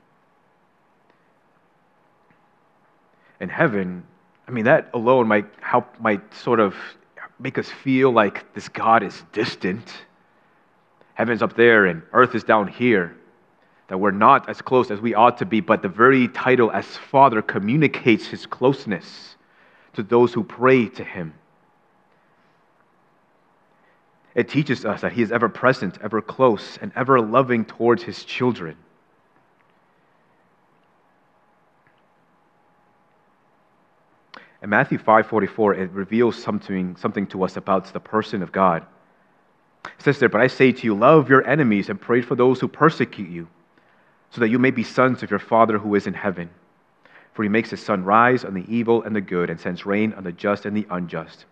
In 3.40 3.48
heaven, 3.48 4.04
I 4.48 4.52
mean, 4.52 4.66
that 4.66 4.90
alone 4.96 5.28
might 5.28 5.46
help, 5.62 6.00
might 6.00 6.34
sort 6.34 6.60
of 6.60 6.76
make 7.40 7.60
us 7.60 7.70
feel 7.70 8.12
like 8.12 8.52
this 8.56 8.70
God 8.70 9.04
is 9.04 9.24
distant. 9.32 9.94
Heaven's 11.14 11.44
up 11.44 11.56
there 11.56 11.86
and 11.86 12.02
earth 12.14 12.34
is 12.34 12.44
down 12.44 12.68
here. 12.68 13.16
That 13.90 14.00
we're 14.00 14.10
not 14.10 14.50
as 14.50 14.60
close 14.60 14.90
as 14.90 15.00
we 15.00 15.14
ought 15.14 15.38
to 15.38 15.46
be, 15.46 15.60
but 15.60 15.84
the 15.84 15.90
very 15.90 16.28
title 16.30 16.72
as 16.72 16.86
Father 16.98 17.44
communicates 17.44 18.26
his 18.26 18.48
closeness 18.48 19.36
to 19.94 20.02
those 20.02 20.34
who 20.34 20.44
pray 20.44 20.88
to 20.90 21.04
him. 21.04 21.36
It 24.36 24.50
teaches 24.50 24.84
us 24.86 25.02
that 25.02 25.14
he 25.14 25.22
is 25.22 25.32
ever 25.32 25.48
present, 25.48 26.00
ever 26.02 26.22
close, 26.22 26.78
and 26.82 26.92
ever 26.96 27.22
loving 27.22 27.66
towards 27.66 28.04
his 28.04 28.24
children. 28.24 28.78
In 34.64 34.70
Matthew 34.70 34.98
5:44, 34.98 35.76
it 35.76 35.92
reveals 35.92 36.42
something, 36.42 36.96
something 36.96 37.28
to 37.28 37.44
us 37.44 37.58
about 37.58 37.86
the 37.92 38.00
person 38.00 38.42
of 38.42 38.52
God. 38.52 38.86
It 39.86 40.02
says 40.02 40.20
there, 40.20 40.30
But 40.30 40.42
I 40.42 40.48
say 40.48 40.72
to 40.72 40.86
you, 40.86 40.96
love 40.96 41.30
your 41.30 41.46
enemies 41.46 41.90
and 41.90 42.00
pray 42.00 42.22
for 42.22 42.36
those 42.36 42.62
who 42.62 42.70
persecute 42.70 43.30
you, 43.30 43.50
so 44.32 44.40
that 44.40 44.50
you 44.50 44.58
may 44.58 44.72
be 44.72 44.84
sons 44.84 45.22
of 45.22 45.30
your 45.30 45.40
Father 45.40 45.78
who 45.78 45.94
is 45.96 46.08
in 46.08 46.14
heaven. 46.14 46.50
For 47.34 47.44
he 47.44 47.50
makes 47.50 47.72
his 47.72 47.84
sun 47.84 48.06
rise 48.06 48.46
on 48.46 48.54
the 48.54 48.66
evil 48.74 49.04
and 49.04 49.16
the 49.16 49.22
good, 49.22 49.50
and 49.50 49.60
sends 49.60 49.86
rain 49.86 50.14
on 50.14 50.24
the 50.24 50.32
just 50.32 50.66
and 50.66 50.78
the 50.78 50.88
unjust. 50.90 51.46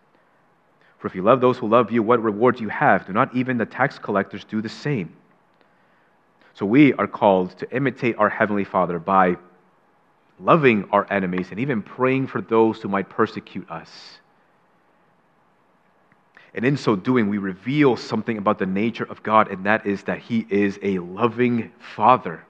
For 1.01 1.07
if 1.07 1.15
you 1.15 1.23
love 1.23 1.41
those 1.41 1.57
who 1.57 1.67
love 1.67 1.91
you, 1.91 2.03
what 2.03 2.21
reward 2.21 2.57
do 2.57 2.63
you 2.63 2.69
have? 2.69 3.07
Do 3.07 3.13
not 3.13 3.35
even 3.35 3.57
the 3.57 3.65
tax 3.65 3.97
collectors 3.97 4.43
do 4.43 4.61
the 4.61 4.69
same? 4.69 5.15
So 6.53 6.63
we 6.63 6.93
are 6.93 7.07
called 7.07 7.57
to 7.57 7.75
imitate 7.75 8.17
our 8.19 8.29
Heavenly 8.29 8.65
Father 8.65 8.99
by 8.99 9.37
loving 10.39 10.87
our 10.91 11.11
enemies 11.11 11.47
and 11.49 11.59
even 11.59 11.81
praying 11.81 12.27
for 12.27 12.39
those 12.39 12.79
who 12.79 12.87
might 12.87 13.09
persecute 13.09 13.67
us. 13.67 13.89
And 16.53 16.63
in 16.63 16.77
so 16.77 16.95
doing, 16.95 17.29
we 17.29 17.39
reveal 17.39 17.97
something 17.97 18.37
about 18.37 18.59
the 18.59 18.67
nature 18.67 19.05
of 19.05 19.23
God, 19.23 19.49
and 19.49 19.65
that 19.65 19.87
is 19.87 20.03
that 20.03 20.19
He 20.19 20.45
is 20.51 20.77
a 20.83 20.99
loving 20.99 21.71
Father. 21.95 22.45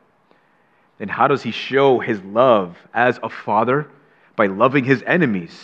And 0.99 1.10
how 1.10 1.30
does 1.30 1.41
He 1.41 1.52
show 1.52 1.99
His 1.99 2.22
love 2.24 2.76
as 2.93 3.18
a 3.24 3.30
Father? 3.30 3.88
By 4.36 4.47
loving 4.47 4.84
His 4.84 5.02
enemies. 5.08 5.58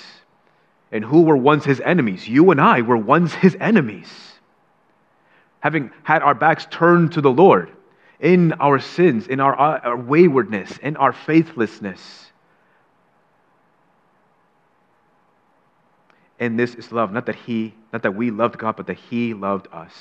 And 0.92 1.04
who 1.04 1.24
were 1.24 1.38
once 1.38 1.66
His 1.66 1.82
enemies? 1.82 2.28
You 2.28 2.52
and 2.52 2.62
I 2.62 2.82
were 2.82 2.98
once 2.98 3.34
His 3.34 3.58
enemies. 3.60 4.08
Having 5.60 5.92
had 6.04 6.22
our 6.22 6.36
backs 6.36 6.68
turned 6.70 7.14
to 7.14 7.22
the 7.22 7.32
Lord 7.32 7.72
in 8.20 8.54
our 8.54 8.80
sins, 8.80 9.28
in 9.28 9.40
our, 9.40 9.60
uh, 9.60 9.80
our 9.80 9.98
waywardness, 9.98 10.78
in 10.78 10.96
our 10.98 11.14
faithlessness. 11.14 12.32
And 16.40 16.58
this 16.60 16.76
is 16.76 16.92
love, 16.92 17.12
not 17.12 17.26
that 17.26 17.36
he, 17.36 17.74
not 17.92 18.04
that 18.04 18.16
we 18.16 18.32
loved 18.32 18.58
God, 18.58 18.76
but 18.76 18.88
that 18.88 18.98
he 18.98 19.34
loved 19.34 19.68
us. 19.72 19.94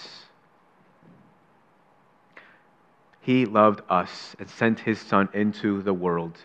He 3.22 3.46
loved 3.46 3.80
us 3.88 4.36
and 4.38 4.48
sent 4.48 4.78
his 4.78 5.00
son 5.00 5.28
into 5.32 5.82
the 5.82 5.94
world 5.94 6.38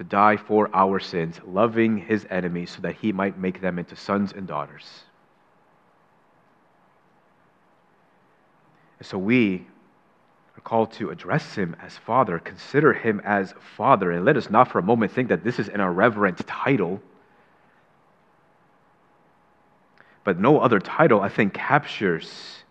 to 0.00 0.04
die 0.04 0.38
for 0.38 0.70
our 0.72 0.98
sins, 0.98 1.38
loving 1.46 1.98
his 1.98 2.26
enemies 2.30 2.70
so 2.70 2.80
that 2.80 2.94
he 2.94 3.12
might 3.12 3.36
make 3.36 3.60
them 3.60 3.78
into 3.78 3.94
sons 3.94 4.32
and 4.32 4.46
daughters. 4.46 5.04
And 8.98 9.06
so 9.06 9.18
we 9.18 9.66
are 10.56 10.60
called 10.62 10.90
to 10.92 11.10
address 11.10 11.54
him 11.54 11.76
as 11.82 11.98
Father, 11.98 12.38
consider 12.38 12.94
him 12.94 13.20
as 13.26 13.52
Father, 13.76 14.10
and 14.10 14.24
let 14.24 14.38
us 14.38 14.48
not 14.48 14.68
for 14.68 14.78
a 14.78 14.82
moment 14.82 15.12
think 15.12 15.28
that 15.28 15.44
this 15.44 15.58
is 15.58 15.68
an 15.68 15.82
irreverent 15.82 16.46
title. 16.46 17.02
But 20.24 20.40
no 20.40 20.60
other 20.60 20.80
title, 20.80 21.20
I 21.20 21.28
think, 21.28 21.52
captures 21.52 22.64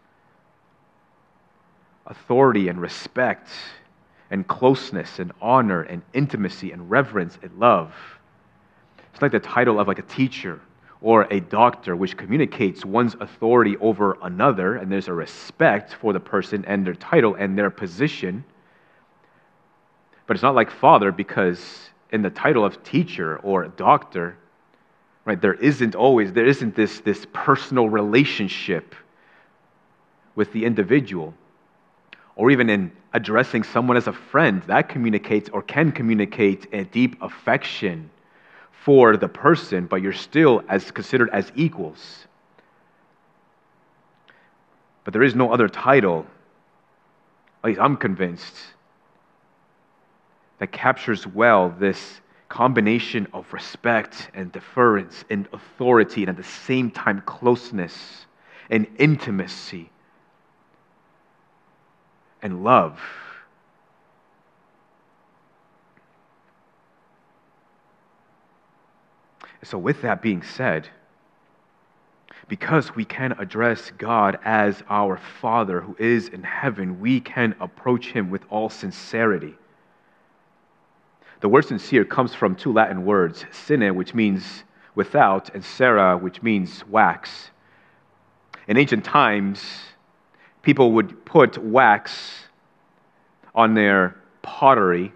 authority 2.08 2.70
and 2.70 2.82
respect 2.82 3.50
and 4.32 4.48
closeness 4.48 5.20
and 5.20 5.32
honor 5.42 5.82
and 5.82 6.02
intimacy 6.14 6.72
and 6.72 6.90
reverence 6.90 7.38
and 7.42 7.58
love. 7.60 7.94
It's 9.14 9.22
like 9.22 9.32
the 9.32 9.40
title 9.40 9.80
of 9.80 9.88
like 9.88 10.00
a 10.00 10.04
teacher 10.04 10.62
or 11.02 11.24
a 11.32 11.40
doctor, 11.40 11.96
which 11.96 12.18
communicates 12.18 12.84
one's 12.86 13.16
authority 13.20 13.78
over 13.78 14.18
another, 14.22 14.76
and 14.76 14.92
there's 14.92 15.08
a 15.08 15.14
respect 15.14 15.94
for 15.94 16.14
the 16.14 16.20
person 16.20 16.66
and 16.66 16.86
their 16.86 16.94
title 16.94 17.36
and 17.36 17.58
their 17.58 17.70
position. 17.70 18.44
But 20.28 20.36
it's 20.36 20.44
not 20.44 20.56
like 20.56 20.70
father 20.70 21.12
because 21.12 21.90
in 22.12 22.22
the 22.22 22.30
title 22.30 22.66
of 22.66 22.84
teacher 22.84 23.38
or 23.38 23.68
doctor, 23.68 24.38
right, 25.26 25.42
there 25.42 25.54
isn't 25.54 25.96
always, 25.96 26.34
there 26.34 26.46
isn't 26.46 26.76
this, 26.76 27.00
this 27.00 27.26
personal 27.34 27.90
relationship 27.90 28.94
with 30.36 30.52
the 30.52 30.66
individual. 30.66 31.34
Or 32.36 32.52
even 32.52 32.70
in 32.70 32.92
addressing 33.14 33.64
someone 33.64 33.98
as 33.98 34.08
a 34.08 34.14
friend, 34.14 34.62
that 34.64 34.90
communicates 34.90 35.50
or 35.50 35.62
can 35.62 35.92
communicate 35.92 36.68
a 36.74 36.84
deep 36.86 37.22
affection 37.22 38.10
for 38.72 39.18
the 39.18 39.28
person, 39.28 39.86
but 39.88 40.02
you're 40.02 40.14
still 40.14 40.64
as 40.70 40.92
considered 40.92 41.30
as 41.32 41.52
equals. 41.56 42.28
But 45.04 45.14
there 45.14 45.24
is 45.24 45.36
no 45.36 45.52
other 45.52 45.68
title, 45.68 46.26
at 47.64 47.70
least 47.70 47.80
I'm 47.80 47.98
convinced, 47.98 48.56
that 50.60 50.72
captures 50.72 51.26
well 51.26 51.70
this 51.80 52.22
combination 52.48 53.28
of 53.34 53.52
respect 53.54 54.30
and 54.34 54.52
deference 54.52 55.24
and 55.30 55.48
authority, 55.54 56.22
and 56.22 56.30
at 56.30 56.38
the 56.38 56.44
same 56.44 56.92
time, 56.92 57.22
closeness 57.26 58.26
and 58.70 58.88
intimacy 58.98 59.90
and 62.42 62.64
love. 62.64 63.00
So, 69.64 69.78
with 69.78 70.02
that 70.02 70.22
being 70.22 70.42
said, 70.42 70.90
because 72.48 72.96
we 72.96 73.06
can 73.06 73.34
address 73.34 73.92
God 73.98 74.40
as 74.44 74.82
our 74.90 75.18
Father 75.18 75.82
who 75.82 75.96
is 76.00 76.30
in 76.30 76.44
heaven, 76.44 77.00
we 77.00 77.20
can 77.20 77.56
approach 77.60 78.08
Him 78.08 78.32
with 78.32 78.42
all 78.50 78.70
sincerity. 78.70 79.54
The 81.42 81.50
word 81.50 81.66
sincere 81.66 82.04
comes 82.04 82.34
from 82.34 82.56
two 82.56 82.74
Latin 82.74 83.06
words, 83.06 83.46
sine, 83.52 83.96
which 83.96 84.14
means 84.14 84.64
without, 84.96 85.54
and 85.54 85.64
cera, 85.64 86.18
which 86.18 86.42
means 86.42 86.86
wax. 86.88 87.52
In 88.68 88.76
ancient 88.78 89.06
times, 89.06 89.62
people 90.62 90.92
would 90.94 91.26
put 91.26 91.58
wax 91.58 92.44
on 93.56 93.74
their 93.74 94.16
pottery 94.42 95.12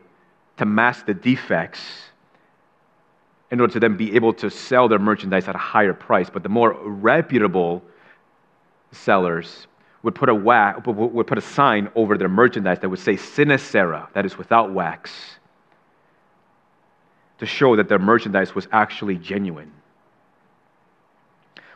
to 0.58 0.66
mask 0.66 1.06
the 1.06 1.14
defects 1.14 1.82
in 3.52 3.60
order 3.60 3.74
to 3.74 3.80
then 3.80 3.96
be 3.96 4.16
able 4.16 4.34
to 4.34 4.50
sell 4.50 4.88
their 4.88 5.00
merchandise 5.00 5.48
at 5.48 5.56
a 5.56 5.60
higher 5.60 5.94
price. 5.94 6.30
But 6.30 6.44
the 6.44 6.50
more 6.50 6.74
reputable 6.84 7.84
sellers 8.92 9.68
would 10.02 10.16
put 10.16 10.30
a, 10.30 10.36
wax, 10.36 10.86
would 10.86 11.28
put 11.28 11.38
a 11.38 11.42
sign 11.42 11.90
over 11.96 12.18
their 12.18 12.30
merchandise 12.30 12.80
that 12.80 12.90
would 12.90 13.00
say 13.00 13.16
sine 13.16 13.58
cera, 13.58 14.10
that 14.14 14.26
is 14.26 14.38
without 14.38 14.74
wax, 14.74 15.12
to 17.40 17.46
show 17.46 17.76
that 17.76 17.88
their 17.88 18.00
merchandise 18.00 18.54
was 18.54 18.68
actually 18.72 19.16
genuine. 19.16 19.72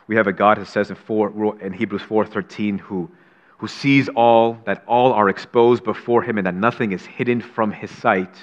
We 0.06 0.16
have 0.16 0.26
a 0.26 0.32
God 0.32 0.58
who 0.58 0.64
says 0.64 0.90
in, 0.90 0.96
four, 0.96 1.58
in 1.60 1.72
Hebrews 1.72 2.02
4.13 2.02 2.80
who, 2.80 3.10
who 3.58 3.68
sees 3.68 4.08
all, 4.08 4.58
that 4.64 4.84
all 4.86 5.12
are 5.12 5.28
exposed 5.28 5.84
before 5.84 6.22
him 6.22 6.38
and 6.38 6.46
that 6.46 6.54
nothing 6.54 6.92
is 6.92 7.04
hidden 7.04 7.40
from 7.40 7.72
his 7.72 7.90
sight. 7.90 8.34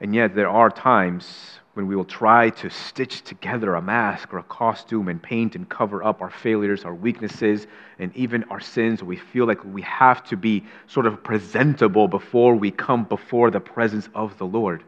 And 0.00 0.14
yet, 0.14 0.34
there 0.34 0.48
are 0.48 0.70
times 0.70 1.60
when 1.72 1.86
we 1.86 1.96
will 1.96 2.04
try 2.04 2.50
to 2.50 2.70
stitch 2.70 3.22
together 3.22 3.74
a 3.74 3.82
mask 3.82 4.32
or 4.32 4.38
a 4.38 4.42
costume 4.44 5.08
and 5.08 5.22
paint 5.22 5.56
and 5.56 5.68
cover 5.68 6.04
up 6.04 6.20
our 6.20 6.30
failures, 6.30 6.84
our 6.84 6.94
weaknesses, 6.94 7.66
and 7.98 8.14
even 8.14 8.44
our 8.44 8.60
sins. 8.60 9.02
We 9.02 9.16
feel 9.16 9.46
like 9.46 9.64
we 9.64 9.82
have 9.82 10.22
to 10.24 10.36
be 10.36 10.64
sort 10.86 11.06
of 11.06 11.24
presentable 11.24 12.06
before 12.06 12.54
we 12.54 12.70
come 12.70 13.04
before 13.04 13.50
the 13.50 13.60
presence 13.60 14.08
of 14.14 14.36
the 14.38 14.46
Lord. 14.46 14.84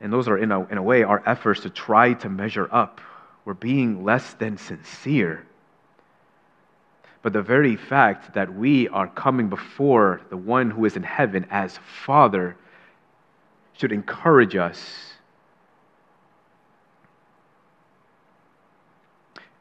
And 0.00 0.12
those 0.12 0.28
are, 0.28 0.38
in 0.38 0.52
a, 0.52 0.66
in 0.68 0.78
a 0.78 0.82
way, 0.82 1.02
our 1.02 1.22
efforts 1.26 1.60
to 1.62 1.70
try 1.70 2.12
to 2.14 2.28
measure 2.28 2.68
up. 2.70 3.00
We're 3.44 3.54
being 3.54 4.04
less 4.04 4.34
than 4.34 4.58
sincere 4.58 5.46
but 7.22 7.32
the 7.32 7.42
very 7.42 7.76
fact 7.76 8.34
that 8.34 8.54
we 8.54 8.88
are 8.88 9.08
coming 9.08 9.48
before 9.48 10.20
the 10.30 10.36
one 10.36 10.70
who 10.70 10.84
is 10.84 10.96
in 10.96 11.02
heaven 11.02 11.46
as 11.50 11.78
Father 12.06 12.56
should 13.74 13.92
encourage 13.92 14.56
us. 14.56 15.12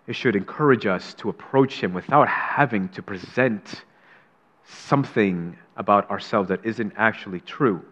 It 0.06 0.16
should 0.16 0.36
encourage 0.36 0.86
us 0.86 1.14
to 1.16 1.30
approach 1.30 1.82
Him 1.82 1.94
without 1.94 2.28
having 2.28 2.90
to 2.90 3.02
present 3.02 3.84
something 4.66 5.58
about 5.76 6.10
ourselves 6.10 6.50
that 6.50 6.66
isn't 6.66 6.94
actually 6.96 7.42
true. 7.42 7.84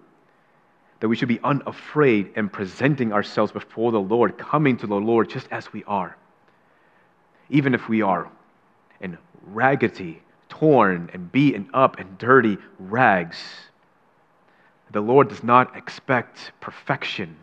That 1.00 1.10
we 1.10 1.16
should 1.16 1.28
be 1.28 1.39
unafraid 1.43 2.32
in 2.36 2.50
presenting 2.50 3.12
ourselves 3.12 3.52
before 3.52 3.91
the 3.91 4.00
Lord, 4.00 4.38
coming 4.38 4.78
to 4.78 4.88
the 4.88 4.96
Lord 4.96 5.30
just 5.30 5.48
as 5.52 5.72
we 5.74 5.84
are. 5.84 6.18
Even 7.50 7.74
if 7.74 7.89
we 7.89 8.02
are 8.02 8.30
in 9.02 9.18
raggedy, 9.48 10.22
torn, 10.50 11.10
and 11.14 11.32
beaten 11.32 11.70
up 11.74 12.00
and 12.00 12.18
dirty 12.18 12.58
rags. 12.80 13.38
The 14.91 15.02
Lord 15.02 15.30
does 15.30 15.43
not 15.43 15.76
expect 15.76 16.52
perfection 16.62 17.36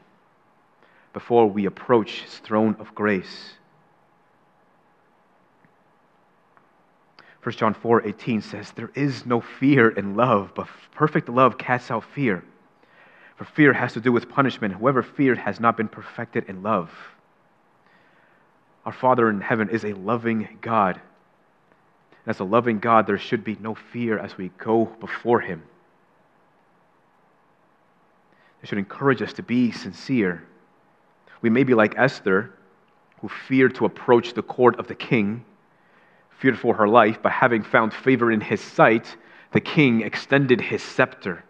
before 1.12 1.46
we 1.46 1.66
approach 1.66 2.22
his 2.22 2.38
throne 2.38 2.76
of 2.78 2.94
grace. 2.94 3.54
1 7.42 7.56
John 7.56 7.74
4 7.74 8.06
18 8.06 8.40
says, 8.40 8.70
There 8.72 8.90
is 8.94 9.26
no 9.26 9.40
fear 9.40 9.90
in 9.90 10.14
love, 10.14 10.52
but 10.54 10.68
perfect 10.92 11.28
love 11.28 11.58
casts 11.58 11.90
out 11.90 12.04
fear. 12.04 12.44
For 13.42 13.54
fear 13.54 13.72
has 13.72 13.94
to 13.94 14.00
do 14.00 14.12
with 14.12 14.28
punishment. 14.28 14.74
Whoever 14.74 15.02
feared 15.02 15.38
has 15.38 15.58
not 15.58 15.76
been 15.76 15.88
perfected 15.88 16.44
in 16.46 16.62
love. 16.62 16.92
Our 18.86 18.92
Father 18.92 19.28
in 19.28 19.40
heaven 19.40 19.68
is 19.68 19.84
a 19.84 19.94
loving 19.94 20.58
God. 20.60 21.00
And 22.24 22.28
as 22.28 22.38
a 22.38 22.44
loving 22.44 22.78
God, 22.78 23.08
there 23.08 23.18
should 23.18 23.42
be 23.42 23.56
no 23.58 23.74
fear 23.74 24.16
as 24.16 24.38
we 24.38 24.50
go 24.58 24.84
before 24.84 25.40
Him. 25.40 25.64
It 28.62 28.68
should 28.68 28.78
encourage 28.78 29.20
us 29.22 29.32
to 29.32 29.42
be 29.42 29.72
sincere. 29.72 30.44
We 31.40 31.50
may 31.50 31.64
be 31.64 31.74
like 31.74 31.98
Esther, 31.98 32.54
who 33.22 33.28
feared 33.28 33.74
to 33.74 33.86
approach 33.86 34.34
the 34.34 34.44
court 34.44 34.78
of 34.78 34.86
the 34.86 34.94
king, 34.94 35.44
feared 36.38 36.60
for 36.60 36.76
her 36.76 36.86
life, 36.86 37.18
but 37.20 37.32
having 37.32 37.64
found 37.64 37.92
favor 37.92 38.30
in 38.30 38.40
his 38.40 38.60
sight, 38.60 39.16
the 39.50 39.60
king 39.60 40.02
extended 40.02 40.60
his 40.60 40.80
scepter, 40.80 41.42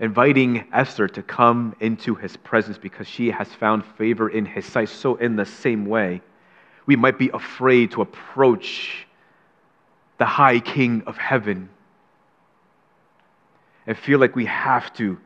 inviting 0.00 0.64
Esther 0.72 1.06
to 1.06 1.22
come 1.22 1.76
into 1.78 2.14
his 2.14 2.36
presence 2.38 2.78
because 2.78 3.06
she 3.06 3.30
has 3.30 3.48
found 3.48 3.84
favor 3.84 4.28
in 4.30 4.46
his 4.46 4.64
sight. 4.64 4.88
So, 4.88 5.16
in 5.16 5.36
the 5.36 5.44
same 5.44 5.84
way, 5.84 6.22
we 6.86 6.96
might 6.96 7.18
be 7.18 7.28
afraid 7.28 7.92
to 7.92 8.02
approach 8.02 9.06
the 10.18 10.24
high 10.24 10.58
king 10.58 11.02
of 11.06 11.16
heaven 11.16 11.68
and 13.86 13.96
feel 13.96 14.18
like 14.18 14.34
we 14.34 14.46
have 14.46 14.92
to 14.94 15.18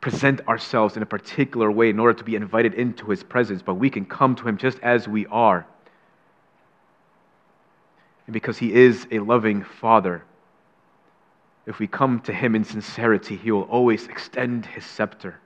present 0.00 0.46
ourselves 0.48 0.96
in 0.96 1.02
a 1.02 1.06
particular 1.06 1.70
way 1.70 1.90
in 1.90 1.98
order 1.98 2.14
to 2.18 2.24
be 2.24 2.34
invited 2.34 2.74
into 2.74 3.06
his 3.10 3.22
presence, 3.22 3.62
but 3.62 3.74
we 3.74 3.90
can 3.90 4.04
come 4.04 4.34
to 4.34 4.48
him 4.48 4.56
just 4.56 4.78
as 4.80 5.06
we 5.06 5.26
are. 5.26 5.66
And 8.26 8.32
because 8.32 8.58
he 8.58 8.72
is 8.72 9.06
a 9.10 9.18
loving 9.18 9.62
father, 9.62 10.22
if 11.66 11.78
we 11.78 11.86
come 11.86 12.20
to 12.20 12.32
him 12.32 12.54
in 12.54 12.64
sincerity, 12.64 13.36
he 13.36 13.50
will 13.50 13.62
always 13.62 14.06
extend 14.06 14.66
his 14.66 14.84
scepter 14.84 15.38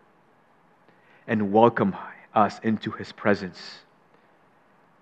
and 1.26 1.52
welcome 1.52 1.96
us 2.34 2.58
into 2.62 2.90
his 2.90 3.12
presence 3.12 3.80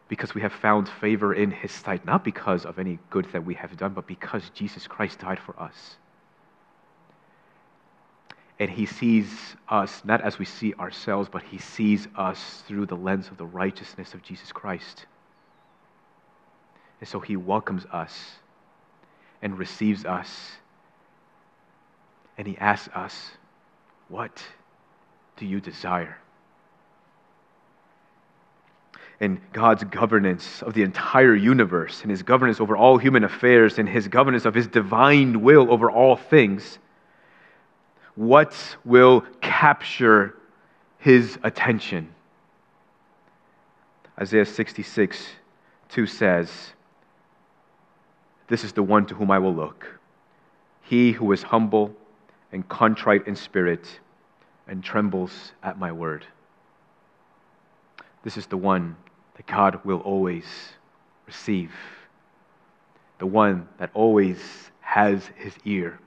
because 0.09 0.35
we 0.35 0.43
have 0.43 0.53
found 0.53 0.89
favor 0.89 1.33
in 1.33 1.51
his 1.51 1.73
sight, 1.73 2.05
not 2.05 2.25
because 2.25 2.67
of 2.67 2.79
any 2.79 2.99
good 3.11 3.27
that 3.33 3.45
we 3.45 3.55
have 3.55 3.77
done, 3.77 3.93
but 3.93 4.07
because 4.07 4.51
Jesus 4.51 4.87
Christ 4.87 5.21
died 5.21 5.39
for 5.39 5.59
us 5.61 5.97
and 8.63 8.71
he 8.71 8.87
sees 8.87 9.57
us 9.69 10.03
not 10.05 10.21
as 10.21 10.39
we 10.39 10.45
see 10.45 10.73
ourselves, 10.75 11.29
but 11.29 11.43
he 11.43 11.59
sees 11.59 12.07
us 12.15 12.63
through 12.69 12.87
the 12.87 12.95
lens 12.95 13.27
of 13.27 13.37
the 13.37 13.45
righteousness 13.45 14.15
of 14.15 14.23
Jesus 14.23 14.53
Christ. 14.53 15.07
And 17.01 17.09
so 17.09 17.19
he 17.19 17.37
welcomes 17.37 17.87
us 17.87 18.37
and 19.43 19.59
receives 19.59 20.05
us. 20.05 20.53
And 22.43 22.49
he 22.49 22.59
asks 22.59 22.88
us, 22.93 23.30
What 24.09 24.43
do 25.36 25.47
you 25.47 25.61
desire? 25.61 26.18
And 29.20 29.40
God's 29.53 29.84
governance 29.84 30.61
of 30.61 30.74
the 30.74 30.82
entire 30.82 31.36
universe, 31.36 32.03
and 32.03 32.11
his 32.11 32.24
governance 32.24 32.61
over 32.61 32.76
all 32.76 32.99
human 32.99 33.22
affairs, 33.22 33.78
and 33.78 33.88
his 33.88 34.09
governance 34.09 34.45
of 34.45 34.55
his 34.55 34.66
divine 34.66 35.43
will 35.43 35.72
over 35.72 35.88
all 35.88 36.16
things 36.16 36.80
what 38.16 38.57
will 38.84 39.20
capture 39.40 40.34
his 40.99 41.38
attention? 41.45 42.12
Isaiah 44.20 44.47
66 44.47 45.28
2 45.90 46.07
says, 46.09 46.72
This 48.49 48.64
is 48.64 48.72
the 48.72 48.82
one 48.82 49.07
to 49.07 49.14
whom 49.14 49.30
I 49.30 49.38
will 49.38 49.55
look, 49.55 49.86
he 50.80 51.12
who 51.12 51.30
is 51.30 51.45
humble 51.45 51.95
and 52.53 52.69
contrite 52.69 53.27
in 53.27 53.35
spirit 53.35 54.01
and 54.69 54.85
trembles 54.85 55.53
at 55.63 55.79
my 55.79 55.91
word. 55.91 56.27
This 58.23 58.37
is 58.37 58.47
the 58.47 58.57
one 58.57 58.97
that 59.35 59.47
God 59.47 59.81
will 59.85 60.01
always 60.01 60.45
receive, 61.27 61.73
the 63.19 63.27
one 63.27 63.69
that 63.79 63.91
always 63.95 64.39
has 64.81 65.29
his 65.37 65.55
ear 65.65 65.99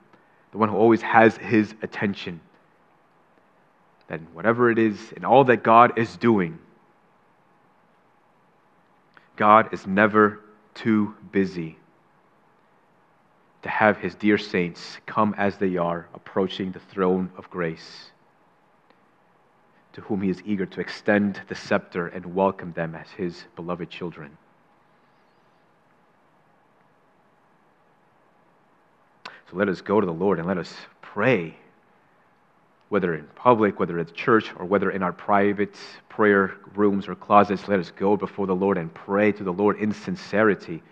the 0.55 0.59
one 0.59 0.69
who 0.69 0.77
always 0.77 1.01
has 1.01 1.35
his 1.35 1.75
attention. 1.81 2.39
That 4.07 4.21
whatever 4.33 4.71
it 4.71 4.79
is 4.79 4.97
and 5.13 5.25
all 5.25 5.43
that 5.43 5.63
God 5.63 5.99
is 5.99 6.15
doing, 6.15 6.59
God 9.35 9.73
is 9.73 9.85
never 9.85 10.39
too 10.73 11.13
busy 11.29 11.77
to 13.65 13.71
have 13.71 13.97
his 13.97 14.13
dear 14.13 14.37
saints 14.37 14.99
come 15.07 15.33
as 15.39 15.57
they 15.57 15.75
are, 15.75 16.07
approaching 16.13 16.71
the 16.71 16.79
throne 16.79 17.31
of 17.35 17.49
grace, 17.49 18.11
to 19.91 20.01
whom 20.01 20.21
he 20.21 20.29
is 20.29 20.39
eager 20.45 20.67
to 20.67 20.79
extend 20.79 21.41
the 21.47 21.55
scepter 21.55 22.05
and 22.05 22.35
welcome 22.35 22.73
them 22.73 22.93
as 22.93 23.09
his 23.17 23.43
beloved 23.55 23.89
children. 23.89 24.37
So 29.49 29.57
let 29.57 29.67
us 29.67 29.81
go 29.81 29.99
to 29.99 30.05
the 30.05 30.13
Lord 30.13 30.37
and 30.37 30.47
let 30.47 30.59
us 30.59 30.71
pray, 31.01 31.57
whether 32.89 33.15
in 33.15 33.25
public, 33.33 33.79
whether 33.79 33.97
at 33.97 34.13
church, 34.13 34.51
or 34.59 34.65
whether 34.67 34.91
in 34.91 35.01
our 35.01 35.11
private 35.11 35.75
prayer 36.07 36.53
rooms 36.75 37.07
or 37.07 37.15
closets. 37.15 37.67
Let 37.67 37.79
us 37.79 37.89
go 37.89 38.15
before 38.15 38.45
the 38.45 38.55
Lord 38.55 38.77
and 38.77 38.93
pray 38.93 39.31
to 39.31 39.43
the 39.43 39.53
Lord 39.53 39.79
in 39.79 39.91
sincerity 39.91 40.83